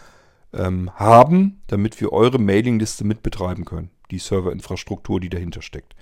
ähm, 0.52 0.90
haben, 0.94 1.62
damit 1.66 2.00
wir 2.00 2.12
eure 2.12 2.38
Mailingliste 2.38 3.04
mit 3.04 3.22
betreiben 3.22 3.64
können. 3.64 3.90
Die 4.10 4.18
Serverinfrastruktur, 4.18 5.20
die 5.20 5.28
dahinter 5.28 5.62
steckt. 5.62 5.94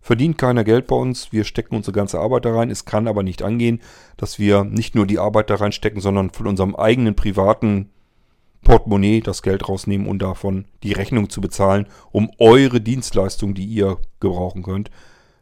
Verdient 0.00 0.38
keiner 0.38 0.64
Geld 0.64 0.86
bei 0.86 0.96
uns, 0.96 1.30
wir 1.30 1.44
stecken 1.44 1.76
unsere 1.76 1.92
ganze 1.92 2.18
Arbeit 2.20 2.46
da 2.46 2.54
rein. 2.54 2.70
Es 2.70 2.86
kann 2.86 3.06
aber 3.06 3.22
nicht 3.22 3.42
angehen, 3.42 3.80
dass 4.16 4.38
wir 4.38 4.64
nicht 4.64 4.94
nur 4.94 5.06
die 5.06 5.18
Arbeit 5.18 5.50
da 5.50 5.56
reinstecken, 5.56 6.00
sondern 6.00 6.30
von 6.30 6.46
unserem 6.46 6.74
eigenen 6.74 7.14
privaten 7.14 7.90
Portemonnaie 8.62 9.20
das 9.20 9.42
Geld 9.42 9.68
rausnehmen 9.68 10.06
und 10.06 10.20
davon 10.20 10.64
die 10.82 10.92
Rechnung 10.92 11.28
zu 11.28 11.40
bezahlen, 11.40 11.86
um 12.12 12.30
eure 12.38 12.80
Dienstleistung, 12.80 13.54
die 13.54 13.64
ihr 13.64 13.98
gebrauchen 14.20 14.62
könnt, 14.62 14.90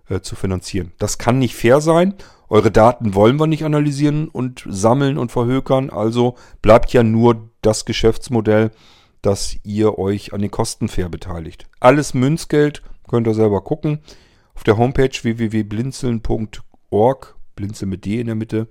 äh, 0.08 0.20
zu 0.20 0.36
finanzieren. 0.36 0.92
Das 0.98 1.18
kann 1.18 1.38
nicht 1.38 1.54
fair 1.54 1.80
sein. 1.80 2.14
Eure 2.48 2.70
Daten 2.70 3.14
wollen 3.14 3.38
wir 3.38 3.46
nicht 3.46 3.64
analysieren 3.64 4.28
und 4.28 4.64
sammeln 4.68 5.18
und 5.18 5.30
verhökern. 5.30 5.90
Also 5.90 6.36
bleibt 6.62 6.92
ja 6.92 7.02
nur 7.02 7.50
das 7.60 7.84
Geschäftsmodell, 7.84 8.70
dass 9.22 9.56
ihr 9.64 9.98
euch 9.98 10.32
an 10.32 10.40
den 10.40 10.50
Kosten 10.50 10.88
fair 10.88 11.10
beteiligt. 11.10 11.66
Alles 11.80 12.14
Münzgeld, 12.14 12.82
könnt 13.08 13.26
ihr 13.26 13.34
selber 13.34 13.62
gucken. 13.62 13.98
Auf 14.54 14.62
der 14.64 14.78
Homepage 14.78 15.10
www.blinzeln.org, 15.10 17.36
blinzeln 17.54 17.90
mit 17.90 18.04
D 18.04 18.20
in 18.20 18.26
der 18.26 18.34
Mitte, 18.34 18.66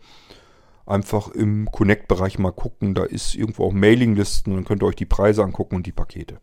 einfach 0.85 1.29
im 1.29 1.71
Connect-Bereich 1.71 2.37
mal 2.39 2.51
gucken. 2.51 2.93
Da 2.95 3.03
ist 3.03 3.35
irgendwo 3.35 3.65
auch 3.65 3.73
Mailinglisten 3.73 4.53
und 4.53 4.57
dann 4.57 4.65
könnt 4.65 4.83
ihr 4.83 4.87
euch 4.87 4.95
die 4.95 5.05
Preise 5.05 5.43
angucken 5.43 5.75
und 5.75 5.85
die 5.85 5.91
Pakete. 5.91 6.39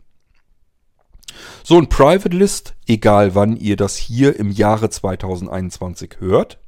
So 1.63 1.79
ein 1.79 1.89
Private 1.89 2.37
List, 2.37 2.75
egal 2.87 3.35
wann 3.35 3.57
ihr 3.57 3.77
das 3.77 3.97
hier 3.97 4.39
im 4.39 4.51
Jahre 4.51 4.91
2021 4.91 6.17
hört, 6.21 6.59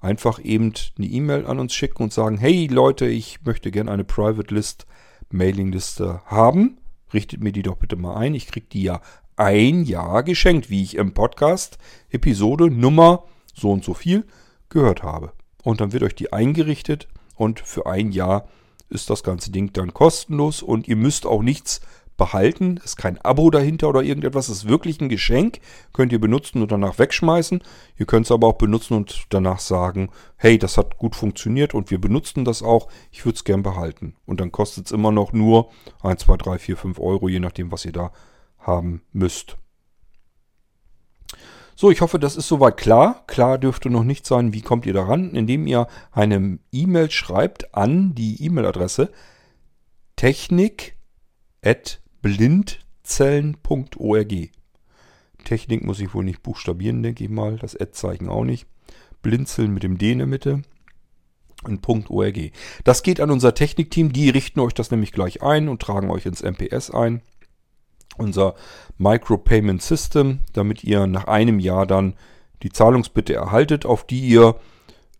einfach 0.00 0.42
eben 0.42 0.72
eine 0.96 1.06
E-Mail 1.06 1.46
an 1.46 1.58
uns 1.58 1.74
schicken 1.74 2.04
und 2.04 2.12
sagen, 2.12 2.38
hey 2.38 2.66
Leute, 2.66 3.06
ich 3.06 3.40
möchte 3.44 3.70
gerne 3.70 3.90
eine 3.90 4.04
Private 4.04 4.54
List 4.54 4.86
Mailingliste 5.30 6.22
haben. 6.26 6.78
Richtet 7.12 7.42
mir 7.42 7.52
die 7.52 7.62
doch 7.62 7.76
bitte 7.76 7.96
mal 7.96 8.16
ein. 8.16 8.34
Ich 8.34 8.46
kriege 8.46 8.66
die 8.72 8.82
ja 8.82 9.00
ein 9.36 9.84
Jahr 9.84 10.22
geschenkt, 10.22 10.70
wie 10.70 10.82
ich 10.82 10.96
im 10.96 11.14
Podcast 11.14 11.78
Episode 12.10 12.70
Nummer 12.70 13.24
so 13.54 13.70
und 13.70 13.84
so 13.84 13.94
viel 13.94 14.24
gehört 14.68 15.02
habe 15.02 15.32
und 15.62 15.80
dann 15.80 15.92
wird 15.92 16.02
euch 16.02 16.14
die 16.14 16.32
eingerichtet 16.32 17.08
und 17.36 17.60
für 17.60 17.86
ein 17.86 18.12
Jahr 18.12 18.48
ist 18.88 19.10
das 19.10 19.22
ganze 19.22 19.50
Ding 19.50 19.72
dann 19.72 19.94
kostenlos 19.94 20.62
und 20.62 20.88
ihr 20.88 20.96
müsst 20.96 21.26
auch 21.26 21.42
nichts 21.42 21.80
behalten. 22.20 22.78
Ist 22.84 22.96
kein 22.96 23.18
Abo 23.18 23.50
dahinter 23.50 23.88
oder 23.88 24.02
irgendetwas. 24.02 24.50
Ist 24.50 24.68
wirklich 24.68 25.00
ein 25.00 25.08
Geschenk. 25.08 25.58
Könnt 25.92 26.12
ihr 26.12 26.20
benutzen 26.20 26.60
und 26.62 26.70
danach 26.70 26.98
wegschmeißen. 26.98 27.62
Ihr 27.96 28.06
könnt 28.06 28.26
es 28.26 28.30
aber 28.30 28.46
auch 28.46 28.58
benutzen 28.58 28.94
und 28.94 29.24
danach 29.30 29.58
sagen, 29.58 30.10
hey, 30.36 30.58
das 30.58 30.76
hat 30.76 30.98
gut 30.98 31.16
funktioniert 31.16 31.74
und 31.74 31.90
wir 31.90 31.98
benutzen 31.98 32.44
das 32.44 32.62
auch. 32.62 32.88
Ich 33.10 33.24
würde 33.24 33.36
es 33.36 33.44
gern 33.44 33.62
behalten. 33.62 34.14
Und 34.26 34.40
dann 34.40 34.52
kostet 34.52 34.86
es 34.86 34.92
immer 34.92 35.10
noch 35.10 35.32
nur 35.32 35.70
1, 36.02 36.20
2, 36.20 36.36
3, 36.36 36.58
4, 36.58 36.76
5 36.76 37.00
Euro, 37.00 37.28
je 37.28 37.40
nachdem, 37.40 37.72
was 37.72 37.86
ihr 37.86 37.92
da 37.92 38.12
haben 38.58 39.02
müsst. 39.12 39.56
So, 41.74 41.90
ich 41.90 42.02
hoffe, 42.02 42.18
das 42.18 42.36
ist 42.36 42.48
soweit 42.48 42.76
klar. 42.76 43.24
Klar 43.26 43.56
dürfte 43.56 43.88
noch 43.88 44.04
nicht 44.04 44.26
sein, 44.26 44.52
wie 44.52 44.60
kommt 44.60 44.84
ihr 44.84 44.92
daran, 44.92 45.34
indem 45.34 45.66
ihr 45.66 45.86
eine 46.12 46.58
E-Mail 46.70 47.10
schreibt 47.10 47.74
an 47.74 48.14
die 48.14 48.44
E-Mail-Adresse 48.44 49.10
technik.blindzellen.org. 52.22 54.50
Technik 55.44 55.84
muss 55.84 56.00
ich 56.00 56.14
wohl 56.14 56.24
nicht 56.24 56.42
buchstabieren, 56.42 57.02
denke 57.02 57.24
ich 57.24 57.30
mal. 57.30 57.56
Das 57.56 57.74
Ad-Zeichen 57.74 58.28
auch 58.28 58.44
nicht. 58.44 58.66
Blinzeln 59.22 59.72
mit 59.72 59.82
dem 59.82 59.98
D 59.98 60.12
in 60.12 60.18
der 60.18 60.26
Mitte. 60.26 60.62
Und 61.62 61.86
.org. 61.88 62.38
Das 62.84 63.02
geht 63.02 63.20
an 63.20 63.30
unser 63.30 63.54
Technikteam. 63.54 64.12
Die 64.12 64.30
richten 64.30 64.60
euch 64.60 64.74
das 64.74 64.90
nämlich 64.90 65.12
gleich 65.12 65.42
ein 65.42 65.68
und 65.68 65.82
tragen 65.82 66.10
euch 66.10 66.26
ins 66.26 66.42
MPS 66.42 66.90
ein 66.90 67.22
unser 68.16 68.54
Micropayment 68.98 69.80
System, 69.80 70.40
damit 70.52 70.84
ihr 70.84 71.06
nach 71.06 71.26
einem 71.26 71.58
Jahr 71.58 71.86
dann 71.86 72.14
die 72.62 72.70
Zahlungsbitte 72.70 73.34
erhaltet, 73.34 73.86
auf 73.86 74.06
die 74.06 74.20
ihr, 74.20 74.56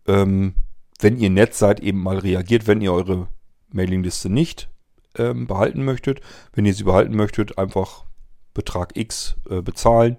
ähm, 0.07 0.53
wenn 0.99 1.17
ihr 1.17 1.31
nett 1.31 1.55
seid, 1.55 1.79
eben 1.79 2.03
mal 2.03 2.19
reagiert, 2.19 2.67
wenn 2.67 2.81
ihr 2.81 2.93
eure 2.93 3.27
Mailingliste 3.71 4.29
nicht 4.29 4.69
ähm, 5.17 5.47
behalten 5.47 5.83
möchtet. 5.83 6.21
Wenn 6.53 6.65
ihr 6.65 6.73
sie 6.73 6.83
behalten 6.83 7.15
möchtet, 7.15 7.57
einfach 7.57 8.05
Betrag 8.53 8.95
X 8.95 9.37
äh, 9.49 9.61
bezahlen 9.61 10.17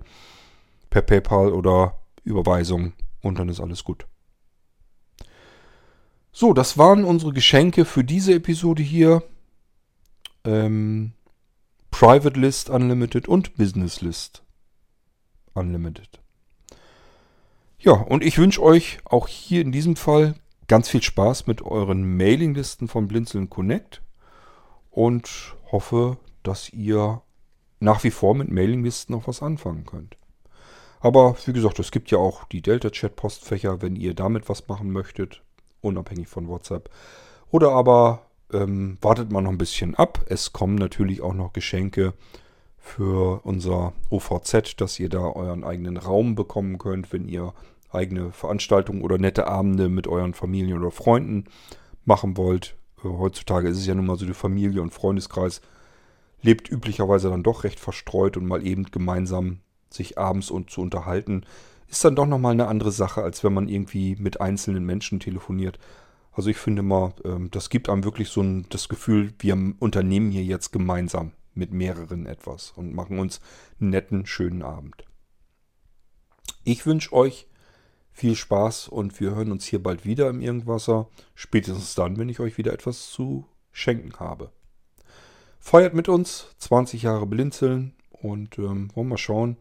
per 0.91 1.03
PayPal 1.03 1.53
oder 1.53 1.99
Überweisung 2.25 2.93
und 3.23 3.39
dann 3.39 3.49
ist 3.49 3.61
alles 3.61 3.85
gut. 3.85 4.07
So, 6.33 6.53
das 6.53 6.79
waren 6.79 7.05
unsere 7.05 7.33
Geschenke 7.33 7.85
für 7.85 8.05
diese 8.05 8.35
Episode 8.35 8.83
hier. 8.83 9.23
Ähm, 10.45 11.13
Private 11.91 12.41
List 12.41 12.71
Unlimited 12.71 13.29
und 13.29 13.55
Business 13.55 14.01
List 14.01 14.43
Unlimited. 15.53 16.21
Ja, 17.79 17.93
und 17.93 18.25
ich 18.25 18.39
wünsche 18.39 18.63
euch 18.63 18.99
auch 19.05 19.29
hier 19.29 19.61
in 19.61 19.73
diesem 19.73 19.97
Fall 19.97 20.35
ganz 20.69 20.89
viel 20.89 21.03
Spaß 21.03 21.47
mit 21.47 21.63
euren 21.63 22.17
Mailinglisten 22.17 22.89
von 22.89 23.09
Blinzeln 23.09 23.51
Connect 23.51 24.01
und 24.93 25.57
hoffe, 25.73 26.19
dass 26.45 26.73
ihr 26.73 27.23
nach 27.81 28.05
wie 28.05 28.13
vor 28.13 28.37
mit 28.37 28.51
Mailinglisten 28.51 29.15
noch 29.15 29.27
was 29.27 29.43
anfangen 29.43 29.85
könnt. 29.85 30.17
Aber 31.01 31.37
wie 31.47 31.53
gesagt, 31.53 31.81
es 31.81 31.91
gibt 31.91 32.13
ja 32.13 32.19
auch 32.19 32.45
die 32.45 32.63
Delta-Chat-Postfächer, 32.63 33.83
wenn 33.83 33.97
ihr 33.97 34.15
damit 34.15 34.49
was 34.49 34.69
machen 34.69 34.93
möchtet, 34.93 35.43
unabhängig 35.81 36.29
von 36.29 36.47
WhatsApp. 36.47 36.91
Oder 37.51 37.73
aber 37.73 38.27
ähm, 38.53 38.99
wartet 39.01 39.33
mal 39.33 39.41
noch 39.41 39.51
ein 39.51 39.59
bisschen 39.59 39.97
ab. 39.97 40.25
Es 40.29 40.53
kommen 40.53 40.77
natürlich 40.77 41.21
auch 41.23 41.35
noch 41.35 41.53
Geschenke 41.53 42.15
für 42.79 43.41
unser 43.45 43.95
OVZ, 44.11 44.77
dass 44.77 45.01
ihr 45.01 45.09
da 45.09 45.21
euren 45.21 45.65
eigenen 45.65 45.97
Raum 45.97 46.37
bekommen 46.37 46.79
könnt, 46.79 47.13
wenn 47.13 47.29
ihr 47.29 47.53
eigene 47.91 48.31
Veranstaltungen 48.31 49.03
oder 49.03 49.19
nette 49.19 49.49
Abende 49.49 49.89
mit 49.89 50.07
euren 50.07 50.35
Familien 50.35 50.79
oder 50.79 50.91
Freunden 50.91 51.45
machen 52.05 52.37
wollt. 52.37 52.77
Heutzutage 53.03 53.69
ist 53.69 53.79
es 53.79 53.87
ja 53.87 53.95
nun 53.95 54.07
mal 54.07 54.19
so, 54.19 54.27
die 54.27 54.35
Familie 54.35 54.83
und 54.83 54.95
Freundeskreis 54.95 55.61
lebt 56.41 56.71
üblicherweise 56.71 57.31
dann 57.31 57.43
doch 57.43 57.65
recht 57.65 57.81
verstreut 57.81 58.37
und 58.37 58.47
mal 58.47 58.67
eben 58.67 58.85
gemeinsam 58.85 59.61
sich 59.91 60.19
abends 60.19 60.51
und 60.51 60.71
zu 60.71 60.81
unterhalten, 60.81 61.45
ist 61.89 62.05
dann 62.05 62.17
doch 62.17 62.27
nochmal 62.27 62.53
eine 62.53 62.69
andere 62.69 62.91
Sache, 62.91 63.23
als 63.23 63.45
wenn 63.45 63.53
man 63.53 63.69
irgendwie 63.69 64.17
mit 64.17 64.41
einzelnen 64.41 64.85
Menschen 64.85 65.21
telefoniert. 65.21 65.79
Also 66.33 66.49
ich 66.49 66.57
finde 66.57 66.83
mal, 66.83 67.13
ähm, 67.25 67.51
das 67.51 67.69
gibt 67.69 67.89
einem 67.89 68.05
wirklich 68.05 68.29
so 68.31 68.41
ein, 68.41 68.67
das 68.71 68.89
Gefühl, 68.89 69.35
wir 69.39 69.57
unternehmen 69.79 70.31
hier 70.31 70.45
jetzt 70.45 70.73
gemeinsam 70.73 71.33
mit 71.55 71.73
mehreren 71.73 72.27
etwas 72.27 72.73
und 72.75 72.95
machen 72.95 73.19
uns 73.19 73.41
einen 73.79 73.91
netten, 73.91 74.27
schönen 74.27 74.63
Abend. 74.63 75.05
Ich 76.65 76.87
wünsche 76.87 77.13
euch 77.13 77.47
viel 78.13 78.37
Spaß 78.37 78.89
und 78.89 79.19
wir 79.21 79.35
hören 79.35 79.51
uns 79.51 79.65
hier 79.65 79.83
bald 79.83 80.05
wieder 80.05 80.29
im 80.29 80.41
Irgendwasser. 80.41 81.09
Spätestens 81.35 81.95
dann, 81.95 82.19
wenn 82.19 82.29
ich 82.29 82.41
euch 82.41 82.59
wieder 82.59 82.73
etwas 82.73 83.11
zu 83.11 83.47
schenken 83.73 84.13
habe. 84.21 84.51
Feiert 85.59 85.95
mit 85.95 86.09
uns 86.09 86.49
20 86.59 87.03
Jahre 87.03 87.27
Blinzeln 87.27 87.95
und 88.11 88.59
ähm, 88.59 88.91
wollen 88.95 89.09
mal 89.09 89.19
schauen, 89.19 89.57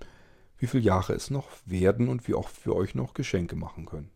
wie 0.57 0.67
viele 0.67 0.83
Jahre 0.83 1.13
es 1.13 1.29
noch 1.29 1.47
werden 1.65 2.07
und 2.07 2.27
wie 2.27 2.33
oft 2.33 2.65
wir 2.65 2.75
euch 2.75 2.93
noch 2.93 3.13
Geschenke 3.13 3.55
machen 3.55 3.85
können. 3.85 4.11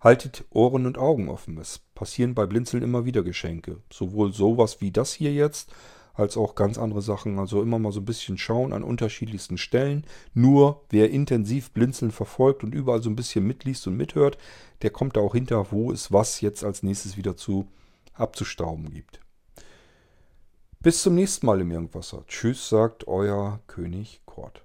Haltet 0.00 0.44
Ohren 0.50 0.86
und 0.86 0.98
Augen 0.98 1.28
offen. 1.28 1.58
Es 1.58 1.78
passieren 1.94 2.34
bei 2.34 2.46
Blinzeln 2.46 2.82
immer 2.82 3.04
wieder 3.04 3.22
Geschenke. 3.22 3.82
Sowohl 3.92 4.32
sowas 4.32 4.80
wie 4.80 4.90
das 4.90 5.12
hier 5.12 5.32
jetzt, 5.32 5.72
als 6.20 6.36
auch 6.36 6.54
ganz 6.54 6.78
andere 6.78 7.02
Sachen. 7.02 7.38
Also 7.38 7.62
immer 7.62 7.78
mal 7.78 7.92
so 7.92 8.00
ein 8.00 8.04
bisschen 8.04 8.38
schauen 8.38 8.72
an 8.72 8.84
unterschiedlichsten 8.84 9.58
Stellen. 9.58 10.04
Nur 10.34 10.84
wer 10.90 11.10
intensiv 11.10 11.72
Blinzeln 11.72 12.10
verfolgt 12.10 12.62
und 12.62 12.74
überall 12.74 13.02
so 13.02 13.10
ein 13.10 13.16
bisschen 13.16 13.46
mitliest 13.46 13.86
und 13.86 13.96
mithört, 13.96 14.38
der 14.82 14.90
kommt 14.90 15.16
da 15.16 15.20
auch 15.20 15.34
hinter, 15.34 15.72
wo 15.72 15.90
es 15.92 16.12
was 16.12 16.40
jetzt 16.40 16.64
als 16.64 16.82
nächstes 16.82 17.16
wieder 17.16 17.36
zu 17.36 17.66
abzustauben 18.14 18.90
gibt. 18.90 19.20
Bis 20.80 21.02
zum 21.02 21.14
nächsten 21.14 21.46
Mal 21.46 21.60
im 21.60 21.70
Irgendwasser. 21.70 22.24
Tschüss, 22.26 22.68
sagt 22.68 23.06
euer 23.06 23.60
König 23.66 24.20
Kort. 24.24 24.64